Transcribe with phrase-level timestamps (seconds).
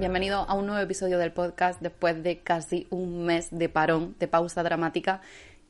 [0.00, 4.28] bienvenido a un nuevo episodio del podcast después de casi un mes de parón, de
[4.28, 5.20] pausa dramática,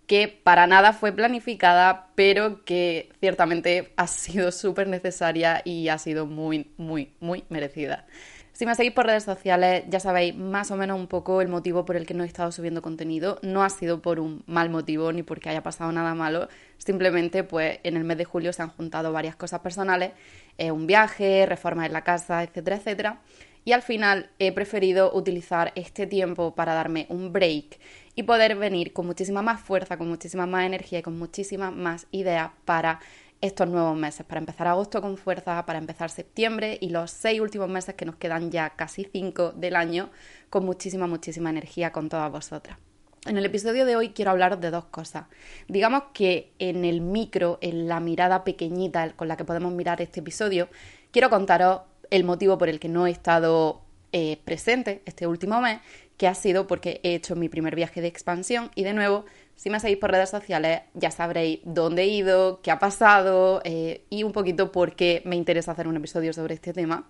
[0.06, 6.26] que para nada fue planificada, pero que ciertamente ha sido súper necesaria y ha sido
[6.26, 8.06] muy, muy, muy merecida.
[8.52, 11.84] Si me seguís por redes sociales, ya sabéis más o menos un poco el motivo
[11.84, 13.40] por el que no he estado subiendo contenido.
[13.42, 16.48] No ha sido por un mal motivo ni porque haya pasado nada malo.
[16.78, 20.12] Simplemente, pues en el mes de julio se han juntado varias cosas personales,
[20.56, 23.20] eh, un viaje, reformas en la casa, etcétera, etcétera.
[23.64, 27.78] Y al final he preferido utilizar este tiempo para darme un break
[28.14, 32.06] y poder venir con muchísima más fuerza, con muchísima más energía y con muchísima más
[32.10, 33.00] ideas para
[33.40, 37.68] estos nuevos meses, para empezar agosto con fuerza, para empezar septiembre y los seis últimos
[37.68, 40.10] meses que nos quedan ya casi cinco del año
[40.50, 42.78] con muchísima, muchísima energía con todas vosotras.
[43.26, 45.26] En el episodio de hoy quiero hablaros de dos cosas.
[45.68, 50.20] Digamos que en el micro, en la mirada pequeñita con la que podemos mirar este
[50.20, 50.68] episodio,
[51.10, 55.80] quiero contaros el motivo por el que no he estado eh, presente este último mes,
[56.16, 59.24] que ha sido porque he hecho mi primer viaje de expansión y de nuevo
[59.56, 64.04] si me seguís por redes sociales ya sabréis dónde he ido, qué ha pasado eh,
[64.10, 67.08] y un poquito por qué me interesa hacer un episodio sobre este tema.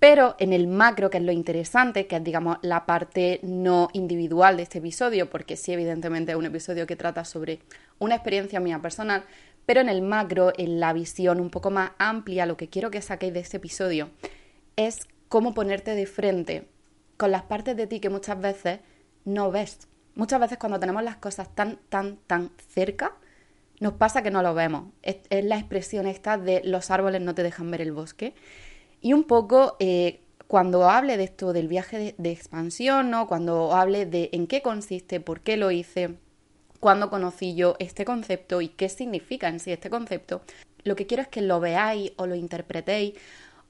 [0.00, 4.56] Pero en el macro, que es lo interesante, que es digamos la parte no individual
[4.56, 7.58] de este episodio, porque sí evidentemente es un episodio que trata sobre
[7.98, 9.24] una experiencia mía personal,
[9.70, 13.00] pero en el macro, en la visión un poco más amplia, lo que quiero que
[13.00, 14.10] saquéis de este episodio
[14.74, 16.66] es cómo ponerte de frente
[17.16, 18.80] con las partes de ti que muchas veces
[19.24, 23.14] no ves muchas veces cuando tenemos las cosas tan, tan, tan cerca,
[23.78, 24.86] nos pasa que no lo vemos.
[25.02, 28.34] Es, la expresión esta de los árboles no te dejan ver el bosque.
[29.00, 33.28] Y un poco eh, cuando hable de esto del viaje de, expansión, ¿no?
[33.28, 36.18] cuando hable de en qué consiste, por qué lo hice,
[36.80, 40.42] cuándo conocí yo este concepto y qué significa en sí este concepto,
[40.82, 43.14] lo que quiero es que lo veáis o lo interpretéis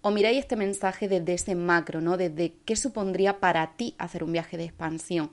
[0.02, 2.17] o miréis este mensaje desde ese macro, ¿no?
[2.17, 5.30] Desde qué supondría para ti hacer un viaje de expansión.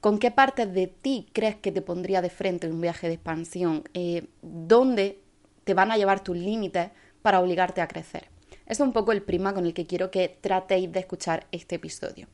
[0.00, 3.14] ¿Con qué partes de ti crees que te pondría de frente en un viaje de
[3.14, 3.82] expansión?
[3.94, 5.18] Eh, ¿Dónde
[5.64, 6.90] te van a llevar tus límites
[7.22, 8.28] para obligarte a crecer?
[8.66, 12.26] Es un poco el prima con el que quiero que tratéis de escuchar este episodio.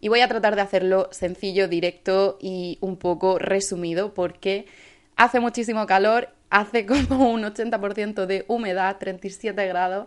[0.00, 4.66] Y voy a tratar de hacerlo sencillo, directo y un poco resumido porque
[5.16, 10.06] hace muchísimo calor, hace como un 80% de humedad, 37 grados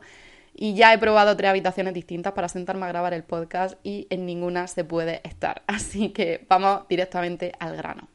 [0.53, 4.25] y ya he probado tres habitaciones distintas para sentarme a grabar el podcast y en
[4.25, 5.63] ninguna se puede estar.
[5.67, 8.09] Así que vamos directamente al grano.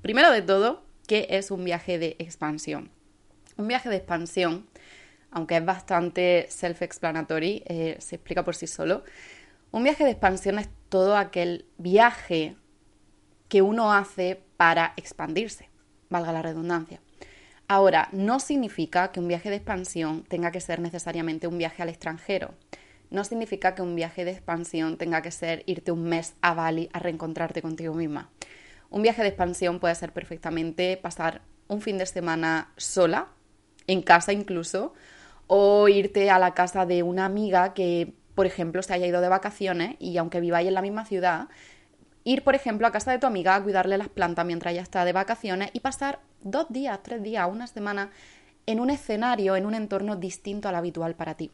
[0.00, 2.90] Primero de todo, ¿qué es un viaje de expansión?
[3.56, 4.66] Un viaje de expansión,
[5.32, 9.02] aunque es bastante self-explanatory, eh, se explica por sí solo.
[9.70, 12.56] Un viaje de expansión es todo aquel viaje
[13.48, 15.68] que uno hace para expandirse,
[16.10, 17.00] valga la redundancia.
[17.68, 21.88] Ahora, no significa que un viaje de expansión tenga que ser necesariamente un viaje al
[21.88, 22.54] extranjero.
[23.10, 26.90] No significa que un viaje de expansión tenga que ser irte un mes a Bali
[26.92, 28.30] a reencontrarte contigo misma.
[28.90, 33.28] Un viaje de expansión puede ser perfectamente pasar un fin de semana sola,
[33.86, 34.92] en casa incluso,
[35.46, 39.28] o irte a la casa de una amiga que, por ejemplo, se haya ido de
[39.28, 41.48] vacaciones y aunque viváis en la misma ciudad,
[42.24, 45.04] ir, por ejemplo, a casa de tu amiga a cuidarle las plantas mientras ella está
[45.04, 48.10] de vacaciones y pasar dos días, tres días, una semana
[48.66, 51.50] en un escenario, en un entorno distinto al habitual para ti.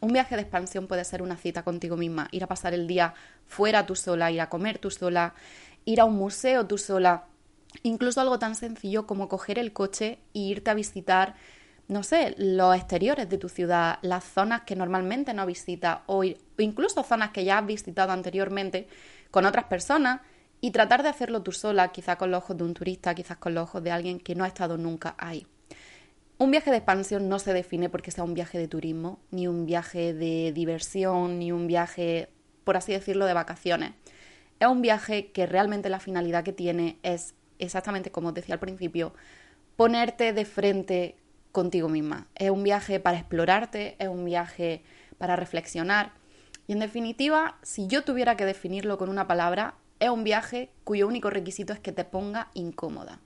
[0.00, 3.14] Un viaje de expansión puede ser una cita contigo misma, ir a pasar el día
[3.46, 5.34] fuera tú sola, ir a comer tú sola,
[5.84, 7.24] ir a un museo tú sola,
[7.82, 11.34] incluso algo tan sencillo como coger el coche e irte a visitar,
[11.90, 16.22] no sé, los exteriores de tu ciudad, las zonas que normalmente no visitas o
[16.56, 18.86] incluso zonas que ya has visitado anteriormente
[19.32, 20.20] con otras personas
[20.60, 23.54] y tratar de hacerlo tú sola, quizás con los ojos de un turista, quizás con
[23.54, 25.48] los ojos de alguien que no ha estado nunca ahí.
[26.38, 29.66] Un viaje de expansión no se define porque sea un viaje de turismo, ni un
[29.66, 32.28] viaje de diversión, ni un viaje,
[32.62, 33.94] por así decirlo, de vacaciones.
[34.60, 38.60] Es un viaje que realmente la finalidad que tiene es, exactamente como os decía al
[38.60, 39.12] principio,
[39.74, 41.16] ponerte de frente
[41.52, 42.26] contigo misma.
[42.34, 44.82] Es un viaje para explorarte, es un viaje
[45.18, 46.12] para reflexionar.
[46.66, 51.06] Y en definitiva, si yo tuviera que definirlo con una palabra, es un viaje cuyo
[51.08, 53.20] único requisito es que te ponga incómoda.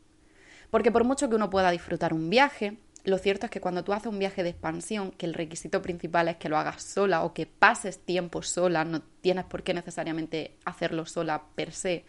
[0.71, 3.93] Porque por mucho que uno pueda disfrutar un viaje, lo cierto es que cuando tú
[3.93, 7.35] haces un viaje de expansión, que el requisito principal es que lo hagas sola o
[7.35, 12.05] que pases tiempo sola, no tienes por qué necesariamente hacerlo sola per se,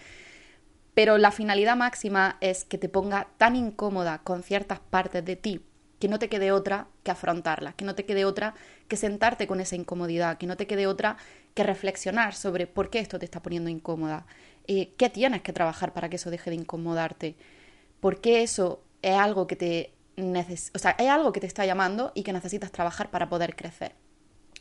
[0.93, 5.61] pero la finalidad máxima es que te ponga tan incómoda con ciertas partes de ti
[5.99, 8.53] que no te quede otra que afrontarlas, que no te quede otra
[8.87, 11.17] que sentarte con esa incomodidad, que no te quede otra
[11.53, 14.25] que reflexionar sobre por qué esto te está poniendo incómoda,
[14.67, 17.35] eh, qué tienes que trabajar para que eso deje de incomodarte,
[17.99, 22.11] por qué eso es algo que te o sea, es algo que te está llamando
[22.15, 23.93] y que necesitas trabajar para poder crecer.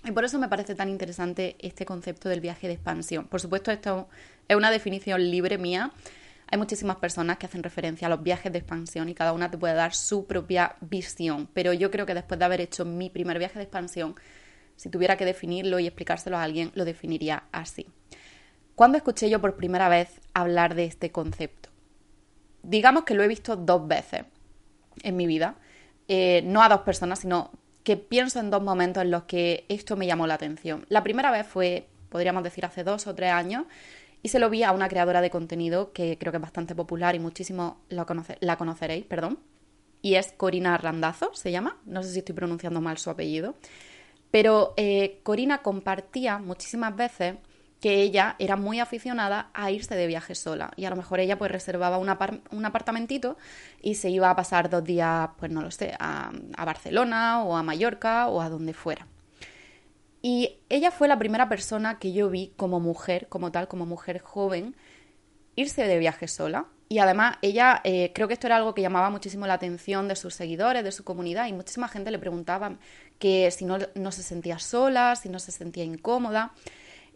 [0.05, 3.27] Y por eso me parece tan interesante este concepto del viaje de expansión.
[3.27, 4.09] Por supuesto, esto
[4.49, 5.93] es una definición libre mía.
[6.55, 9.59] Hay muchísimas personas que hacen referencia a los viajes de expansión y cada una te
[9.59, 11.49] puede dar su propia visión.
[11.53, 14.15] Pero yo creo que después de haber hecho mi primer viaje de expansión,
[14.77, 17.89] si tuviera que definirlo y explicárselo a alguien, lo definiría así.
[18.77, 21.71] ¿Cuándo escuché yo por primera vez hablar de este concepto?
[22.63, 24.23] Digamos que lo he visto dos veces
[25.03, 25.57] en mi vida.
[26.07, 27.51] Eh, no a dos personas, sino
[27.83, 30.87] que pienso en dos momentos en los que esto me llamó la atención.
[30.89, 33.65] La primera vez fue, podríamos decir, hace dos o tres años,
[34.25, 37.15] y se lo vi a una creadora de contenido que creo que es bastante popular
[37.15, 38.07] y muchísimo la,
[38.41, 39.39] la conoceréis, perdón.
[40.01, 41.77] Y es Corina Randazo, se llama.
[41.85, 43.55] No sé si estoy pronunciando mal su apellido.
[44.31, 47.35] Pero eh, Corina compartía muchísimas veces
[47.83, 51.37] que ella era muy aficionada a irse de viaje sola y a lo mejor ella
[51.37, 52.09] pues reservaba un,
[52.65, 53.37] apartamentito
[53.83, 56.33] y se iba a pasar dos días, pues no lo sé, a,
[56.65, 59.07] Barcelona o a Mallorca o a donde fuera.
[60.27, 64.21] Y ella fue la primera persona que yo vi como mujer, como tal, como mujer
[64.21, 64.75] joven,
[65.55, 66.65] irse de viaje sola.
[66.89, 70.17] Y además ella, eh, creo que esto era algo que llamaba muchísimo la atención de
[70.17, 72.79] sus seguidores, de su comunidad, y muchísima gente le preguntaba
[73.19, 76.55] que si no, no se sentía sola, si no se sentía incómoda.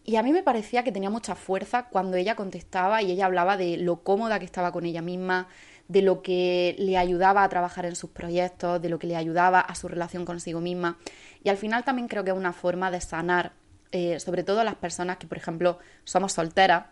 [0.05, 3.57] Y a mí me parecía que tenía mucha fuerza cuando ella contestaba y ella hablaba
[3.57, 5.49] de lo cómoda que estaba con ella misma,
[5.89, 9.61] de lo que le ayudaba a trabajar en sus proyectos, de lo que le ayudaba
[9.61, 10.99] a su relación consigo misma.
[11.43, 13.53] Y al final también creo que es una forma de sanar,
[13.93, 16.87] eh, sobre todo las personas que, por ejemplo, somos solteras,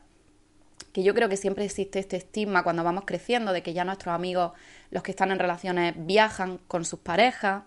[0.93, 4.15] que yo creo que siempre existe este estigma cuando vamos creciendo de que ya nuestros
[4.15, 4.53] amigos,
[4.91, 7.65] los que están en relaciones, viajan con sus parejas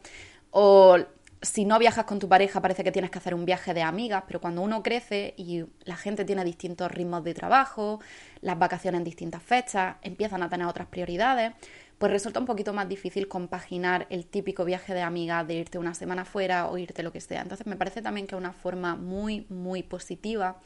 [0.52, 0.98] o
[1.42, 4.24] si no viajas con tu pareja parece que tienes que hacer un viaje de amigas,
[4.28, 8.02] pero cuando uno crece y la gente tiene distintos ritmos de trabajo,
[8.42, 11.54] las vacaciones en distintas fechas, empiezan a tener otras prioridades,
[12.00, 15.94] pues resulta un poquito más difícil compaginar el típico viaje de amigas de irte una
[15.94, 17.42] semana fuera o irte lo que sea.
[17.42, 20.62] Entonces me parece también que es una forma muy, muy positiva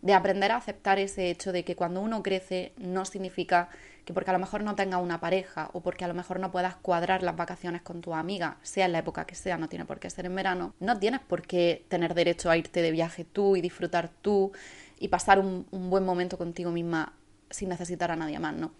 [0.00, 3.68] de aprender a aceptar ese hecho de que cuando uno crece no significa
[4.06, 6.50] que porque a lo mejor no tengas una pareja o porque a lo mejor no
[6.50, 9.84] puedas cuadrar las vacaciones con tu amiga, sea en la época que sea, no tiene
[9.84, 13.24] por qué ser en verano, no tienes por qué tener derecho a irte de viaje
[13.24, 14.52] tú y disfrutar tú
[14.98, 17.12] y pasar un, un buen momento contigo misma
[17.50, 18.72] sin necesitar a nadie más, ¿no?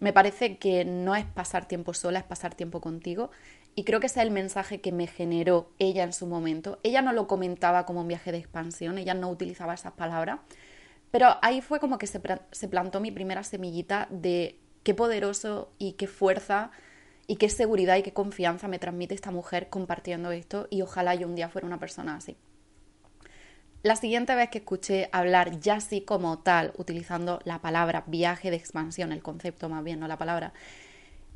[0.00, 3.30] Me parece que no es pasar tiempo sola, es pasar tiempo contigo.
[3.74, 6.78] Y creo que ese es el mensaje que me generó ella en su momento.
[6.82, 10.40] Ella no lo comentaba como un viaje de expansión, ella no utilizaba esas palabras,
[11.10, 12.20] pero ahí fue como que se,
[12.52, 16.70] se plantó mi primera semillita de qué poderoso y qué fuerza
[17.26, 21.26] y qué seguridad y qué confianza me transmite esta mujer compartiendo esto y ojalá yo
[21.26, 22.36] un día fuera una persona así.
[23.84, 28.56] La siguiente vez que escuché hablar ya así como tal, utilizando la palabra viaje de
[28.56, 30.54] expansión, el concepto más bien, no la palabra,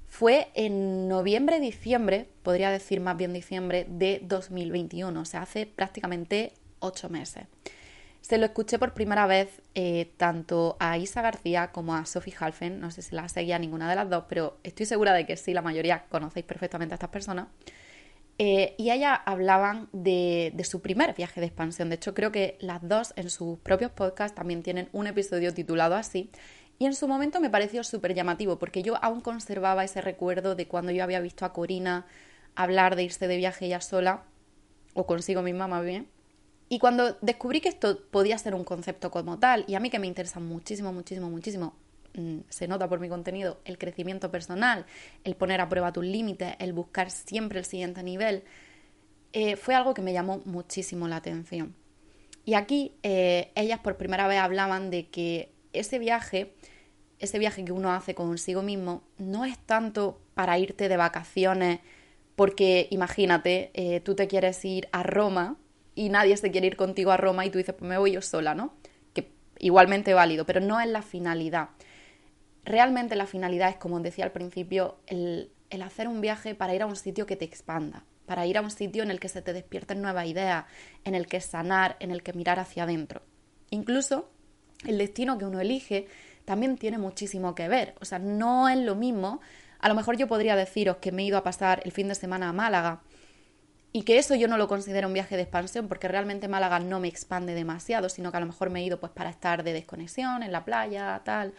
[0.06, 6.54] fue en noviembre, diciembre, podría decir más bien diciembre de 2021, o sea, hace prácticamente
[6.78, 7.44] ocho meses.
[8.22, 12.80] Se lo escuché por primera vez eh, tanto a Isa García como a Sophie Halfen,
[12.80, 15.52] no sé si la seguía ninguna de las dos, pero estoy segura de que sí,
[15.52, 17.48] la mayoría conocéis perfectamente a estas personas.
[18.38, 21.88] Eh, y ellas hablaban de, de, su primer viaje de expansión.
[21.88, 25.96] De hecho, creo que las dos en sus propios podcasts también tienen un episodio titulado
[25.96, 26.31] así.
[26.79, 30.69] Y en su momento me pareció súper llamativo, porque yo aún conservaba ese recuerdo de
[30.69, 32.06] cuando yo había visto a Corina
[32.55, 34.22] hablar de irse de viaje ella sola,
[34.94, 36.08] o consigo misma más bien,
[36.69, 39.98] y cuando descubrí que esto podía ser un concepto como tal, y a mí que
[39.98, 41.74] me interesa muchísimo, muchísimo, muchísimo,
[42.48, 44.86] se nota por mi contenido, el crecimiento personal,
[45.24, 48.43] el poner a prueba tus límites, el buscar siempre el siguiente nivel,
[49.32, 51.74] eh, fue algo que me llamó muchísimo la atención.
[52.44, 56.55] Y aquí eh, ellas por primera vez hablaban de que ese viaje,
[57.19, 61.81] ese viaje que uno hace consigo mismo, no es tanto para irte de vacaciones,
[62.36, 65.58] porque imagínate, eh, tú te quieres ir a Roma,
[65.98, 68.22] y nadie se quiere ir contigo a Roma y tú dices, pues me voy yo
[68.22, 68.72] sola, ¿no?
[69.15, 71.70] Que igualmente válido, pero no es la finalidad.
[72.65, 75.50] Realmente la finalidad es, como decía al principio, el,
[75.82, 78.70] hacer un viaje para ir a un sitio que te expanda, para ir a un
[78.70, 80.65] sitio en el que se te despierten nuevas ideas,
[81.05, 83.22] en el que sanar, en el que mirar hacia adentro.
[83.70, 84.31] Incluso
[84.86, 86.06] el destino que uno elige
[86.44, 87.94] también tiene muchísimo que ver.
[88.00, 89.41] O sea, no es lo mismo.
[89.81, 92.15] A lo mejor yo podría deciros que me he ido a pasar el fin de
[92.15, 93.03] semana a Málaga
[93.93, 97.00] y que eso yo no lo considero un viaje de expansión porque realmente Málaga no
[97.00, 99.72] me expande demasiado, sino que a lo mejor me he ido pues para estar de
[99.72, 101.55] desconexión en la playa, tal.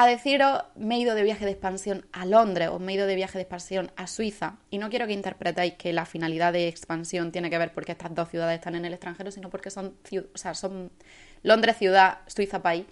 [0.00, 3.08] A deciros, me he ido de viaje de expansión a Londres o me he ido
[3.08, 4.58] de viaje de expansión a Suiza.
[4.70, 8.14] Y no quiero que interpretéis que la finalidad de expansión tiene que ver porque estas
[8.14, 9.96] dos ciudades están en el extranjero, sino porque son,
[10.52, 10.92] son
[11.42, 12.86] Londres ciudad, Suiza país,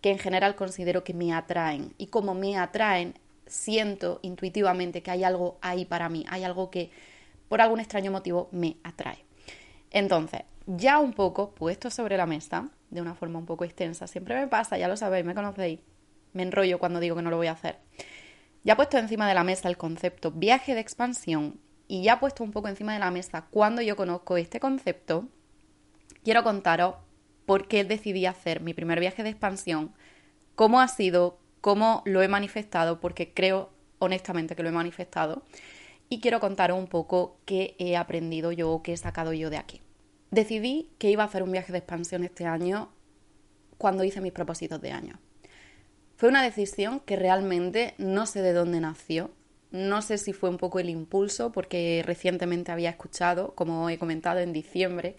[0.00, 1.94] que en general considero que me atraen.
[1.98, 6.92] Y como me atraen, siento intuitivamente que hay algo ahí para mí, hay algo que
[7.48, 9.18] por algún extraño motivo me atrae.
[9.90, 14.36] Entonces, ya un poco puesto sobre la mesa, de una forma un poco extensa, siempre
[14.36, 15.80] me pasa, ya lo sabéis, me conocéis,
[16.36, 17.78] me enrollo cuando digo que no lo voy a hacer.
[18.62, 22.52] Ya puesto encima de la mesa el concepto viaje de expansión y ya puesto un
[22.52, 25.28] poco encima de la mesa cuando yo conozco este concepto,
[26.24, 26.96] quiero contaros
[27.46, 29.92] por qué decidí hacer mi primer viaje de expansión,
[30.56, 35.44] cómo ha sido, cómo lo he manifestado, porque creo honestamente que lo he manifestado,
[36.08, 39.80] y quiero contaros un poco qué he aprendido yo, qué he sacado yo de aquí.
[40.30, 42.90] Decidí que iba a hacer un viaje de expansión este año
[43.78, 45.20] cuando hice mis propósitos de año.
[46.16, 49.30] Fue una decisión que realmente no sé de dónde nació,
[49.70, 54.40] no sé si fue un poco el impulso, porque recientemente había escuchado, como he comentado
[54.40, 55.16] en diciembre,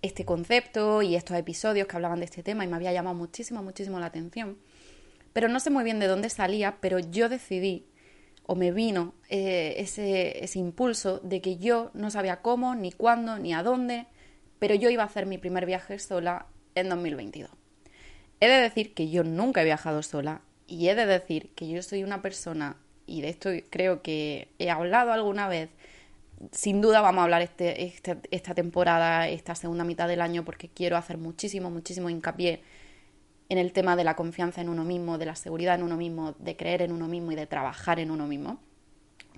[0.00, 3.62] este concepto y estos episodios que hablaban de este tema y me había llamado muchísimo,
[3.62, 4.56] muchísimo la atención.
[5.34, 7.84] Pero no sé muy bien de dónde salía, pero yo decidí,
[8.46, 13.38] o me vino eh, ese, ese impulso de que yo no sabía cómo, ni cuándo,
[13.38, 14.06] ni a dónde,
[14.58, 17.50] pero yo iba a hacer mi primer viaje sola en 2022.
[18.44, 21.80] He de decir que yo nunca he viajado sola y he de decir que yo
[21.80, 25.70] soy una persona, y de esto creo que he hablado alguna vez,
[26.52, 30.68] sin duda vamos a hablar este, este, esta temporada, esta segunda mitad del año, porque
[30.68, 32.60] quiero hacer muchísimo, muchísimo hincapié
[33.48, 36.34] en el tema de la confianza en uno mismo, de la seguridad en uno mismo,
[36.38, 38.60] de creer en uno mismo y de trabajar en uno mismo.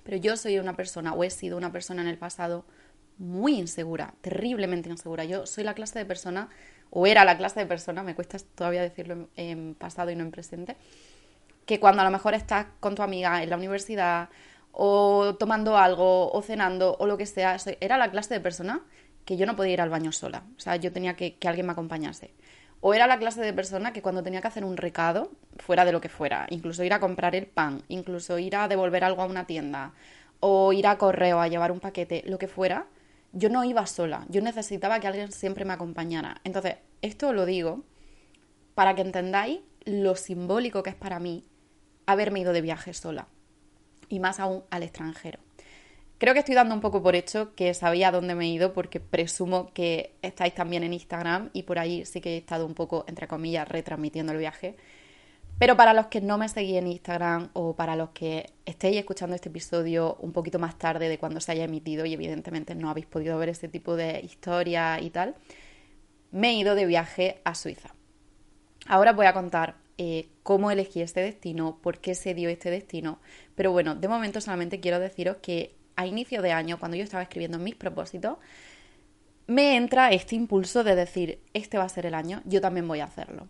[0.03, 2.65] Pero yo soy una persona, o he sido una persona en el pasado,
[3.17, 5.23] muy insegura, terriblemente insegura.
[5.23, 6.49] Yo soy la clase de persona,
[6.89, 10.31] o era la clase de persona, me cuesta todavía decirlo en pasado y no en
[10.31, 10.75] presente,
[11.65, 14.29] que cuando a lo mejor estás con tu amiga en la universidad
[14.71, 17.57] o tomando algo, o cenando, o lo que sea.
[17.81, 18.81] Era la clase de persona
[19.25, 20.43] que yo no podía ir al baño sola.
[20.55, 22.31] O sea, yo tenía que que alguien me acompañase.
[22.79, 25.91] O era la clase de persona que cuando tenía que hacer un recado, fuera de
[25.91, 29.25] lo que fuera, incluso ir a comprar el pan, incluso ir a devolver algo a
[29.25, 29.93] una tienda,
[30.39, 32.85] o ir a correo a llevar un paquete, lo que fuera,
[33.37, 34.25] yo no iba sola.
[34.29, 36.41] Yo necesitaba que alguien siempre me acompañara.
[36.43, 37.83] Entonces, esto lo digo
[38.73, 41.45] para que entendáis lo simbólico que es para mí
[42.05, 43.27] haberme ido de viaje sola
[44.09, 45.39] y más aún al extranjero.
[46.17, 48.99] Creo que estoy dando un poco por hecho que sabía dónde me he ido porque
[48.99, 53.05] presumo que estáis también en Instagram y por ahí sí que he estado un poco,
[53.07, 54.77] entre comillas, retransmitiendo el viaje.
[55.59, 59.35] Pero para los que no me seguís en Instagram o para los que estéis escuchando
[59.35, 63.07] este episodio un poquito más tarde de cuando se haya emitido y evidentemente no habéis
[63.07, 65.35] podido ver ese tipo de historia y tal,
[66.31, 67.95] me he ido de viaje a Suiza.
[68.85, 73.19] Ahora voy a contar eh, cómo elegí este destino, por qué se dio este destino.
[73.55, 77.23] Pero bueno, de momento solamente quiero deciros que a inicio de año, cuando yo estaba
[77.23, 78.37] escribiendo mis propósitos,
[79.47, 82.99] me entra este impulso de decir, este va a ser el año, yo también voy
[82.99, 83.47] a hacerlo.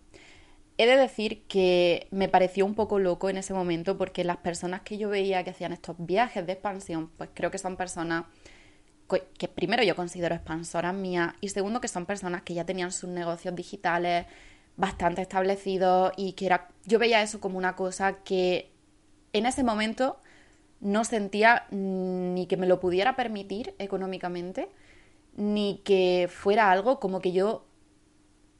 [0.77, 4.81] He de decir que me pareció un poco loco en ese momento porque las personas
[4.81, 8.25] que yo veía que hacían estos viajes de expansión, pues creo que son personas
[9.37, 13.09] que primero yo considero expansoras mías y segundo que son personas que ya tenían sus
[13.09, 14.25] negocios digitales,
[14.75, 18.69] bastante establecido y que era, yo veía eso como una cosa que
[19.33, 20.17] en ese momento
[20.79, 24.69] no sentía ni que me lo pudiera permitir económicamente,
[25.35, 27.65] ni que fuera algo como que yo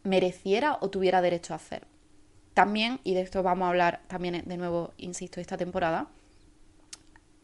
[0.04, 1.86] mereciera o tuviera derecho a hacer.
[2.58, 6.08] También, y de esto vamos a hablar también de nuevo, insisto, esta temporada,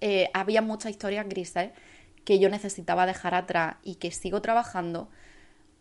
[0.01, 1.69] eh, había muchas historias grises
[2.25, 5.09] que yo necesitaba dejar atrás y que sigo trabajando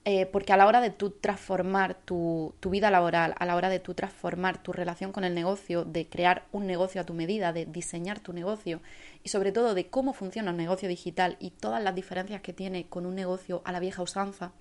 [0.04, 3.80] eh, porque a la hora de tú transformar tu, vida laboral, a la hora de
[3.80, 7.64] tú transformar tu relación con el negocio, de crear un negocio a tu medida, de
[7.64, 8.82] diseñar tu negocio
[9.24, 12.84] y sobre todo de cómo funciona el negocio digital y todas las diferencias que tiene
[12.86, 14.52] con un negocio a la vieja usanza,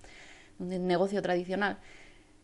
[0.58, 1.76] un negocio tradicional,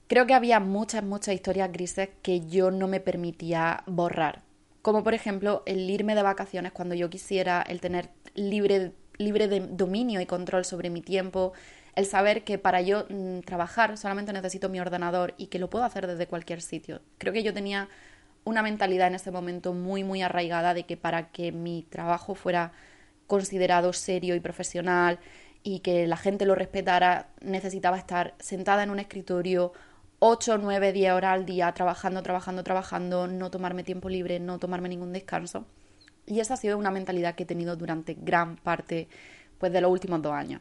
[0.09, 4.43] creo que había muchas, muchas historias grises que yo no me permitía borrar.
[4.83, 9.61] Como por ejemplo el irme de vacaciones cuando yo quisiera, el tener libre, libre de
[9.61, 11.53] dominio y control sobre mi tiempo,
[11.95, 15.85] el saber que para yo mm, trabajar solamente necesito mi ordenador y que lo puedo
[15.85, 17.01] hacer desde cualquier sitio.
[17.19, 17.89] Creo que yo tenía
[18.45, 22.73] una mentalidad en ese momento muy, muy arraigada de que para que mi trabajo fuera
[23.27, 25.19] considerado serio y profesional
[25.63, 29.73] y que la gente lo respetara, necesitaba estar sentada en un escritorio
[30.21, 34.89] 8, 9, 10 horas al día, trabajando, trabajando, trabajando, no tomarme tiempo libre, no tomarme
[34.89, 35.65] ningún descanso.
[36.27, 39.09] Y esa ha sido una mentalidad que he tenido durante gran parte
[39.59, 40.61] pues, de los últimos dos años.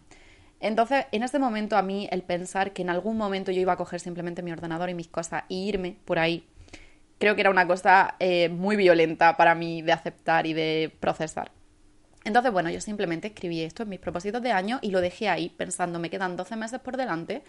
[0.59, 3.77] Entonces, en ese momento a mí el pensar que en algún momento yo iba a
[3.77, 6.47] coger simplemente mi ordenador y mis cosas y irme por ahí,
[7.19, 11.51] creo que era una cosa eh, muy violenta para mí de aceptar y de procesar.
[12.25, 15.49] Entonces, bueno, yo simplemente escribí esto en mis propósitos de año y lo dejé ahí
[15.49, 17.43] pensando, me quedan 12 meses por delante,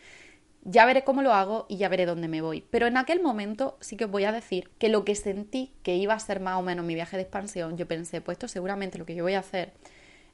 [0.62, 2.64] ya veré cómo lo hago y ya veré dónde me voy.
[2.70, 5.96] Pero en aquel momento sí que os voy a decir que lo que sentí que
[5.96, 8.98] iba a ser más o menos mi viaje de expansión, yo pensé, pues esto seguramente
[8.98, 9.72] lo que yo voy a hacer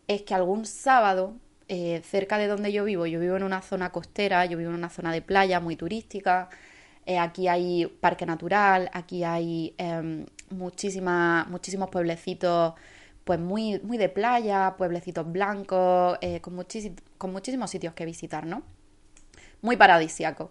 [0.08, 1.34] es que algún sábado
[1.68, 4.76] eh, cerca de donde yo vivo, yo vivo en una zona costera, yo vivo en
[4.76, 6.50] una zona de playa muy turística,
[7.06, 12.74] eh, aquí hay parque natural, aquí hay em, muchísimos pueblecitos
[13.24, 16.54] pues muy, muy de playa, pueblecitos blancos, eh, con,
[17.18, 18.62] con muchísimos sitios que visitar, ¿no?
[19.64, 20.50] Muy paradisiaco.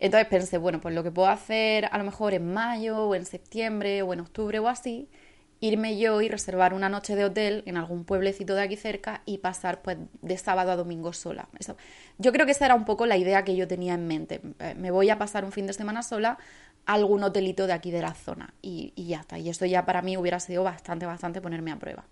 [0.00, 3.24] Entonces pensé, bueno, pues lo que puedo hacer a lo mejor en mayo o en
[3.24, 5.08] septiembre o en octubre o así
[5.60, 9.38] irme yo y reservar una noche de hotel en algún pueblecito de aquí cerca y
[9.38, 11.48] pasar pues de sábado a domingo sola.
[11.58, 11.78] Eso.
[12.18, 14.42] Yo creo que esa era un poco la idea que yo tenía en mente.
[14.58, 16.36] Eh, me voy a pasar un fin de semana sola
[16.84, 19.38] a algún hotelito de aquí de la zona y, ya está.
[19.38, 22.04] Y esto ya para mí hubiera sido bastante, bastante ponerme a prueba.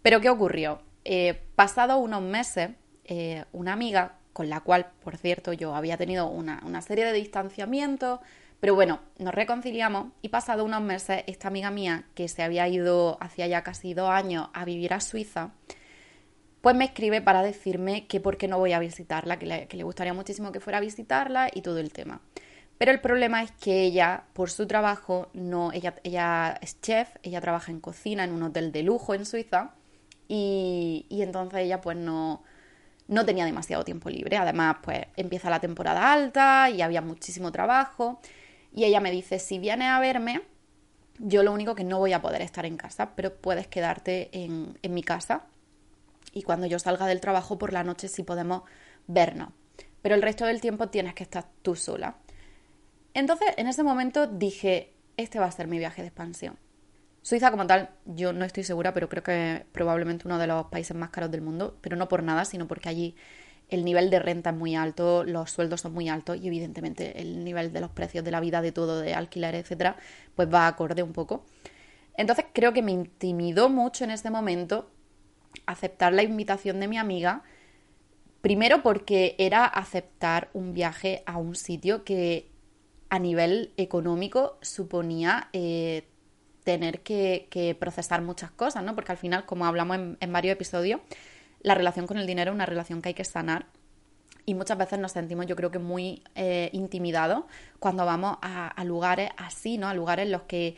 [0.00, 0.80] Pero ¿qué ocurrió?
[1.04, 2.70] Eh, pasado unos meses,
[3.04, 7.12] eh, una amiga con la cual, por cierto, yo había tenido una, una serie de
[7.12, 8.20] distanciamientos,
[8.60, 13.18] pero bueno, nos reconciliamos y pasado unos meses, esta amiga mía, que se había ido
[13.20, 15.50] hacía ya casi dos años a vivir a Suiza,
[16.62, 20.14] pues me escribe para decirme que por qué no voy a visitarla, que le, gustaría
[20.14, 22.20] muchísimo que fuera a visitarla y todo el tema.
[22.78, 27.40] Pero el problema es que ella, por su trabajo, no, ella, ella es chef, ella
[27.40, 29.74] trabaja en cocina en un hotel de lujo en Suiza
[30.28, 32.44] y, y entonces ella pues no,
[33.12, 34.36] no tenía demasiado tiempo libre.
[34.36, 38.20] Además, pues empieza la temporada alta y había muchísimo trabajo.
[38.74, 40.42] Y ella me dice, si vienes a verme,
[41.18, 44.78] yo lo único que no voy a poder estar en casa, pero puedes quedarte en,
[44.88, 45.44] mi casa.
[46.32, 48.62] Y cuando yo salga del trabajo por la noche sí podemos
[49.06, 49.50] vernos.
[50.00, 52.16] Pero el resto del tiempo tienes que estar tú sola.
[53.14, 56.56] Entonces, en ese momento dije, este va a ser mi viaje de expansión.
[57.22, 60.96] Suiza como tal, yo no estoy segura, pero creo que probablemente uno de los países
[60.96, 63.14] más caros del mundo, pero no por nada, sino porque allí
[63.68, 67.44] el nivel de renta es muy alto, los sueldos son muy altos y evidentemente el
[67.44, 69.96] nivel de los precios de la vida, de todo, de alquiler, etcétera,
[70.34, 71.44] pues va acorde un poco.
[72.16, 74.90] Entonces creo que me intimidó mucho en ese momento
[75.64, 77.44] aceptar la invitación de mi amiga,
[78.40, 82.50] primero porque era aceptar un viaje a un sitio que
[83.08, 86.08] a nivel económico suponía eh,
[86.64, 88.94] tener que, procesar muchas cosas, ¿no?
[88.94, 91.00] Porque al final, como hablamos en varios episodios,
[91.60, 93.66] la relación con el dinero es una relación que hay que sanar
[94.44, 97.44] y muchas veces nos sentimos yo creo que muy eh, intimidados
[97.78, 99.88] cuando vamos a, lugares así, ¿no?
[99.88, 100.76] A lugares en los que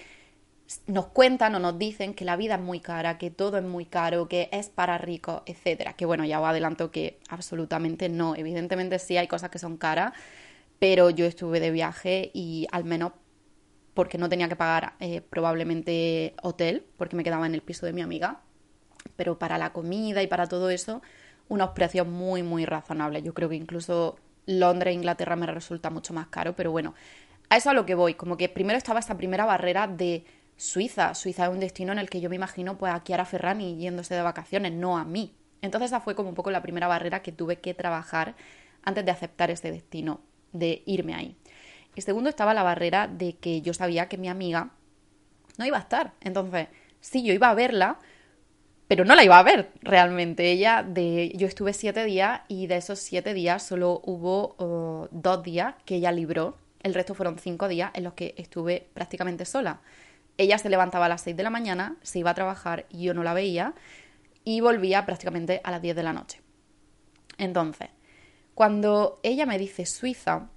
[0.86, 3.86] nos cuentan o nos dicen que la vida es muy cara, que todo es muy
[3.86, 5.94] caro, que es para ricos, etcétera.
[5.94, 8.34] Que bueno, ya os adelanto que absolutamente no.
[8.36, 10.12] Evidentemente sí hay cosas que son caras,
[10.78, 13.12] pero yo estuve de viaje y al menos
[13.94, 17.92] porque no tenía que pagar eh, probablemente hotel, porque me quedaba en el piso de
[17.92, 18.40] mi amiga,
[19.16, 21.00] pero para la comida y para todo eso,
[21.48, 23.22] unos precios muy, muy razonables.
[23.22, 26.94] Yo creo que incluso Londres e Inglaterra me resulta mucho más caro, pero bueno,
[27.48, 30.24] a eso a lo que voy, como que primero estaba esta primera barrera de
[30.56, 31.14] Suiza.
[31.14, 34.14] Suiza es un destino en el que yo me imagino pues a Chiara Ferrani yéndose
[34.14, 35.34] de vacaciones, no a mí.
[35.62, 38.34] Entonces esa fue como un poco la primera barrera que tuve que trabajar
[38.82, 40.20] antes de aceptar ese destino,
[40.52, 41.36] de irme ahí.
[41.94, 44.70] Y segundo estaba la barrera de que yo sabía que mi amiga
[45.58, 46.14] no iba a estar.
[46.20, 46.68] Entonces,
[47.00, 47.98] sí, yo iba a verla,
[48.88, 50.50] pero no la iba a ver realmente.
[50.50, 55.42] Ella, de, yo estuve siete días y de esos siete días solo hubo oh, dos
[55.42, 56.58] días que ella libró.
[56.82, 59.80] El resto fueron cinco días en los que estuve prácticamente sola.
[60.36, 63.14] Ella se levantaba a las seis de la mañana, se iba a trabajar y yo
[63.14, 63.74] no la veía
[64.44, 66.40] y volvía prácticamente a las diez de la noche.
[67.38, 67.88] Entonces,
[68.54, 70.48] cuando ella me dice Suiza,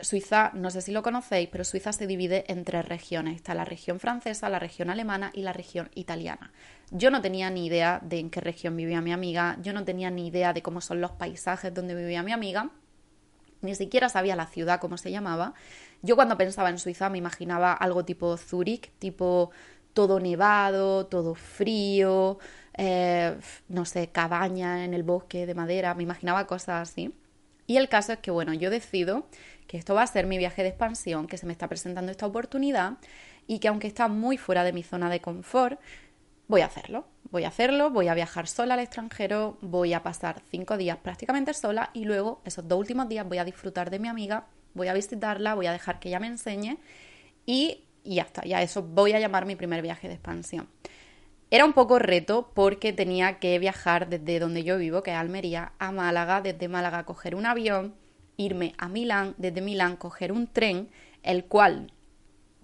[0.00, 3.34] Suiza, no sé si lo conocéis, pero Suiza se divide en tres regiones.
[3.36, 6.52] Está la región francesa, la región alemana y la región italiana.
[6.90, 10.10] Yo no tenía ni idea de en qué región vivía mi amiga, yo no tenía
[10.10, 12.70] ni idea de cómo son los paisajes donde vivía mi amiga,
[13.60, 15.54] ni siquiera sabía la ciudad, cómo se llamaba.
[16.02, 19.50] Yo cuando pensaba en Suiza me imaginaba algo tipo Zúrich, tipo
[19.94, 22.38] todo nevado, todo frío,
[22.74, 23.36] eh,
[23.68, 27.12] no sé, cabaña en el bosque de madera, me imaginaba cosas así.
[27.66, 29.26] Y el caso es que, bueno, yo decido
[29.68, 32.26] que esto va a ser mi viaje de expansión, que se me está presentando esta
[32.26, 32.94] oportunidad
[33.46, 35.78] y que aunque está muy fuera de mi zona de confort,
[36.48, 37.06] voy a hacerlo.
[37.30, 41.52] Voy a hacerlo, voy a viajar sola al extranjero, voy a pasar cinco días prácticamente
[41.52, 44.94] sola y luego esos dos últimos días voy a disfrutar de mi amiga, voy a
[44.94, 46.78] visitarla, voy a dejar que ella me enseñe
[47.44, 50.66] y, y ya está, ya eso voy a llamar mi primer viaje de expansión.
[51.50, 55.72] Era un poco reto porque tenía que viajar desde donde yo vivo, que es Almería,
[55.78, 57.94] a Málaga, desde Málaga coger un avión,
[58.38, 60.88] irme a Milán, desde Milán coger un tren,
[61.22, 61.92] el cual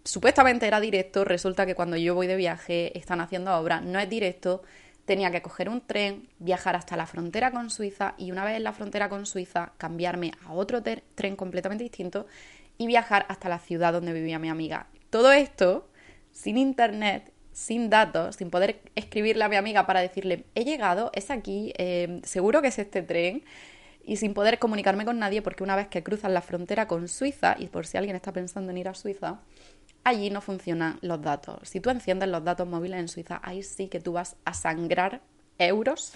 [0.05, 4.09] supuestamente era directo, resulta que cuando yo voy de viaje están haciendo obra, no es
[4.09, 4.63] directo,
[5.05, 8.65] tenía que coger un tren, viajar hasta la frontera con Suiza y una vez en
[8.65, 12.27] la frontera con Suiza cambiarme a otro tren completamente distinto
[12.79, 14.87] y viajar hasta la ciudad donde vivía mi amiga.
[15.11, 15.89] Todo esto
[16.33, 21.31] sin internet sin datos, sin poder escribirle a mi amiga para decirle, he llegado, es
[21.31, 23.45] aquí, eh, seguro que es este tren,
[24.07, 27.57] y sin poder comunicarme con nadie porque una vez que cruzan la frontera con Suiza,
[27.59, 29.41] y por si alguien está pensando en ir a Suiza,
[30.05, 31.69] allí no funcionan los datos.
[31.69, 35.23] Si tú enciendes los datos móviles en Suiza, ahí sí que tú vas a sangrar
[35.59, 36.13] euros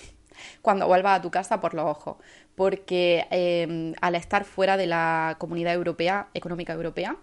[0.62, 2.16] cuando vuelvas a tu casa por los ojos,
[2.54, 7.16] porque em, al estar fuera de la comunidad europea, económica europea,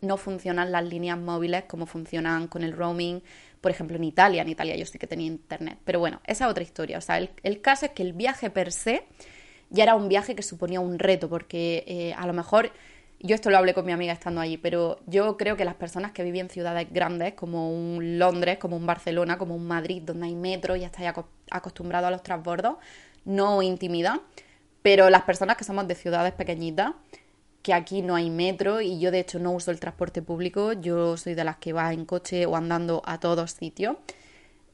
[0.00, 3.22] no funcionan las líneas móviles como funcionan con el roaming,
[3.60, 4.42] por ejemplo, en Italia.
[4.42, 5.78] En Italia yo sí que tenía internet.
[5.84, 6.98] Pero bueno, esa es otra historia.
[6.98, 9.04] O sea, el, caso es que el viaje per se
[9.70, 12.72] ya era un viaje que suponía un reto, porque eh, a lo mejor
[13.20, 16.12] yo esto lo hablé con mi amiga estando allí, pero yo creo que las personas
[16.12, 20.26] que viven en ciudades grandes, como un Londres, como un Barcelona, como un Madrid, donde
[20.26, 21.12] hay metro y estáis
[21.50, 22.76] acostumbrado a los transbordos,
[23.24, 24.20] no intimida.
[24.82, 26.92] Pero las personas que somos de ciudades pequeñitas,
[27.62, 31.16] que aquí no hay metro y yo de hecho no uso el transporte público, yo
[31.16, 33.96] soy de las que va en coche o andando a todos sitios.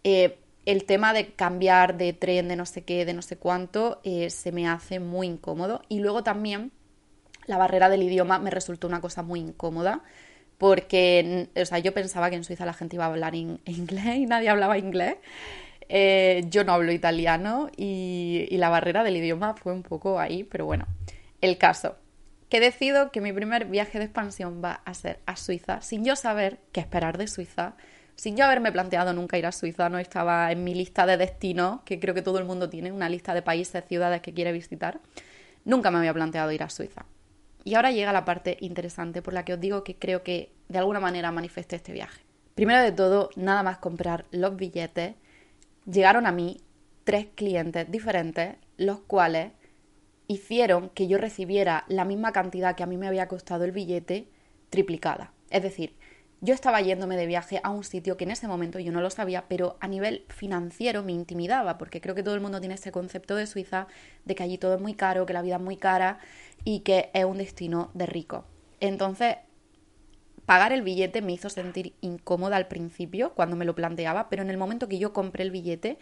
[0.05, 4.01] Eh, el tema de cambiar de tren, de no sé qué, de no sé cuánto,
[4.05, 5.83] eh, se me hace muy incómodo.
[5.89, 6.73] Y luego también
[7.47, 10.03] la barrera del idioma me resultó una cosa muy incómoda
[10.59, 14.27] porque, o sea, yo pensaba que en Suiza la gente iba a hablar inglés y
[14.27, 15.17] nadie hablaba inglés.
[15.89, 20.45] Eh, yo no hablo italiano y, y la barrera del idioma fue un poco ahí,
[20.45, 20.87] pero bueno,
[21.41, 21.97] el caso
[22.53, 26.17] que decido que mi primer viaje de expansión va a ser a Suiza, sin yo
[26.17, 27.77] saber qué esperar de Suiza,
[28.23, 31.81] sin yo haberme planteado nunca ir a Suiza, no estaba en mi lista de destinos,
[31.85, 35.01] que creo que todo el mundo tiene, una lista de países, ciudades que quiere visitar,
[35.65, 37.05] nunca me había planteado ir a Suiza.
[37.65, 40.79] Y ahora llega la parte interesante por la que os digo que creo que de
[40.79, 42.23] alguna manera manifesté este viaje.
[42.55, 45.17] Primero de todo, nada más comprar los billetes,
[45.85, 46.61] llegaron a mí
[47.03, 49.51] tres clientes diferentes, los cuales
[50.29, 54.29] hicieron que yo recibiera la misma cantidad que a mí me había costado el billete
[54.71, 55.33] triplicada.
[55.51, 55.97] Es decir,
[56.43, 59.11] yo estaba yéndome de viaje a un sitio que en ese momento yo no lo
[59.11, 62.91] sabía, pero a nivel financiero me intimidaba, porque creo que todo el mundo tiene este
[62.91, 63.87] concepto de Suiza,
[64.25, 66.19] de que allí todo es muy caro, que la vida es muy cara
[66.65, 68.45] y que es un destino de rico.
[68.81, 69.37] Entonces,
[70.45, 74.51] pagar el billete me hizo sentir incómoda al principio, cuando me lo planteaba, pero en
[74.51, 75.97] el momento que yo compré el billete,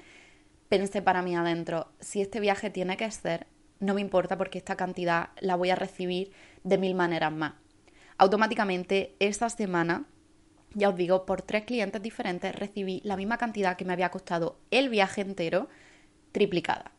[0.70, 3.46] pensé para mí adentro, si este viaje tiene que ser,
[3.79, 6.33] no me importa porque esta cantidad la voy a recibir
[6.64, 7.53] de mil maneras más.
[8.16, 10.07] Automáticamente, esa semana
[10.74, 14.59] ya os digo, por tres clientes diferentes recibí la misma cantidad que me había costado
[14.70, 15.68] el viaje entero
[16.33, 16.92] triplicada.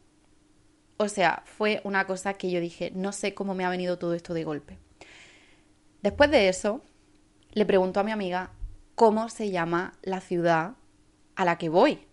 [0.97, 4.13] O sea, fue una cosa que yo dije, no sé cómo me ha venido todo
[4.13, 4.77] esto de golpe.
[6.03, 6.81] Después de eso,
[7.53, 8.51] le pregunto a mi amiga
[8.95, 10.73] cómo se llama la ciudad
[11.36, 12.05] a la que voy.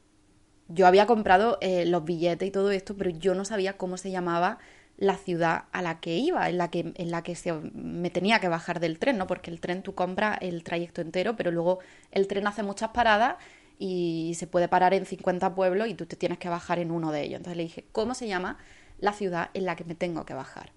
[0.68, 4.10] Yo había comprado eh, los billetes y todo esto, pero yo no sabía cómo se
[4.10, 4.58] llamaba
[4.98, 8.40] la ciudad a la que iba, en la que, en la que se, me tenía
[8.40, 9.28] que bajar del tren, ¿no?
[9.28, 11.78] Porque el tren tú compras el trayecto entero, pero luego
[12.10, 13.36] el tren hace muchas paradas
[13.78, 17.12] y se puede parar en 50 pueblos y tú te tienes que bajar en uno
[17.12, 17.36] de ellos.
[17.36, 18.58] Entonces le dije, ¿cómo se llama
[18.98, 20.72] la ciudad en la que me tengo que bajar?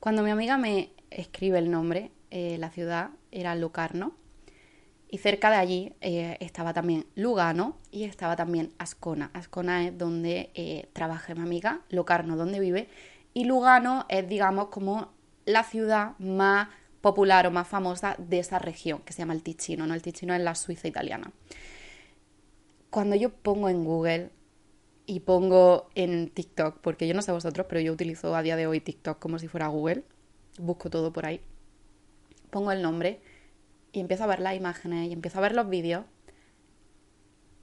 [0.00, 4.16] Cuando mi amiga me escribe el nombre, eh, la ciudad era Locarno,
[5.10, 9.30] y cerca de allí eh, estaba también Lugano y estaba también Ascona.
[9.34, 12.88] Ascona es donde eh, trabaja mi amiga, Locarno donde vive,
[13.34, 15.12] y Lugano es, digamos, como
[15.46, 16.68] la ciudad más
[17.00, 19.94] popular o más famosa de esa región, que se llama el Ticino, ¿no?
[19.94, 21.32] El Ticino es la Suiza italiana.
[22.90, 24.30] Cuando yo pongo en Google
[25.06, 28.66] y pongo en TikTok, porque yo no sé vosotros, pero yo utilizo a día de
[28.66, 30.04] hoy TikTok como si fuera Google,
[30.58, 31.40] busco todo por ahí,
[32.50, 33.20] pongo el nombre
[33.92, 36.04] y empiezo a ver las imágenes y empiezo a ver los vídeos,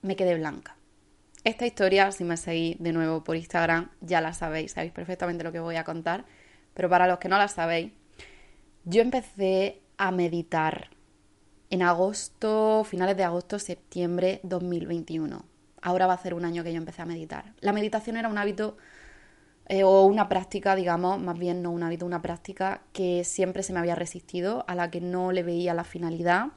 [0.02, 0.78] me quedé blanca.
[1.44, 5.52] Esta historia, si me seguís de nuevo por Instagram, ya la sabéis, sabéis perfectamente lo
[5.52, 6.26] que voy a contar,
[6.74, 7.92] pero para los que no la sabéis,
[8.84, 10.90] yo empecé a meditar
[11.70, 15.46] en agosto, finales de agosto, septiembre 2021.
[15.82, 17.54] Ahora va a ser un año que yo empecé a meditar.
[17.60, 18.78] La meditación era un hábito
[19.70, 23.74] eh, o una práctica, digamos, más bien no un hábito, una práctica que siempre se
[23.74, 26.48] me había resistido, a la que no le veía la finalidad,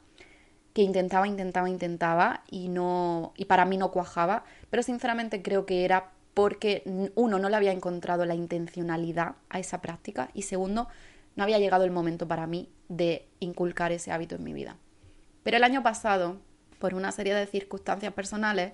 [0.73, 5.83] que intentaba, intentaba, intentaba y no y para mí no cuajaba, pero sinceramente creo que
[5.83, 6.83] era porque
[7.15, 10.87] uno no le había encontrado la intencionalidad a esa práctica y segundo
[11.35, 14.77] no había llegado el momento para mí de inculcar ese hábito en mi vida.
[15.43, 16.37] Pero el año pasado,
[16.79, 18.71] por una serie de circunstancias personales,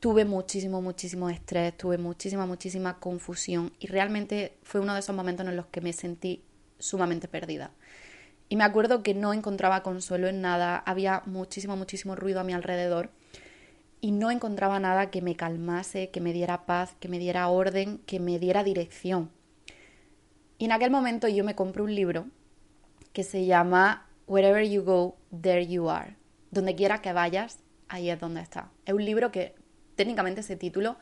[0.00, 5.46] tuve muchísimo, muchísimo estrés, tuve muchísima, muchísima confusión y realmente fue uno de esos momentos
[5.46, 6.44] en los que me sentí
[6.78, 7.72] sumamente perdida.
[8.48, 12.52] Y me acuerdo que no encontraba consuelo en nada, había muchísimo, muchísimo ruido a mi
[12.52, 13.10] alrededor
[14.00, 17.98] y no encontraba nada que me calmase, que me diera paz, que me diera orden,
[18.06, 19.30] que me diera dirección.
[20.56, 22.26] Y en aquel momento yo me compré un libro
[23.12, 26.16] que se llama Wherever You Go, There You Are,
[26.50, 27.58] donde quiera que vayas,
[27.88, 28.70] ahí es donde está.
[28.86, 29.54] Es un libro que
[29.98, 30.96] técnicamente ese título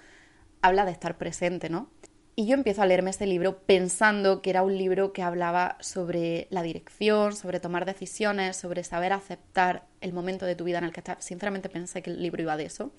[0.63, 1.91] habla de estar presente, ¿no?
[2.35, 6.49] Y yo empiezo a leerme este libro pensando que era un libro que hablaba sobre
[6.51, 10.93] la dirección, sobre tomar decisiones, sobre saber aceptar el momento de tu vida en el
[10.93, 11.25] que estás.
[11.25, 12.91] Sinceramente pensé que el libro iba de eso.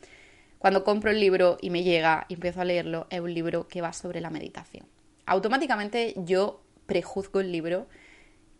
[0.59, 3.81] Cuando compro el libro y me llega y empiezo a leerlo, es un libro que
[3.81, 4.85] va sobre la meditación.
[5.25, 7.87] Automáticamente yo prejuzgo el libro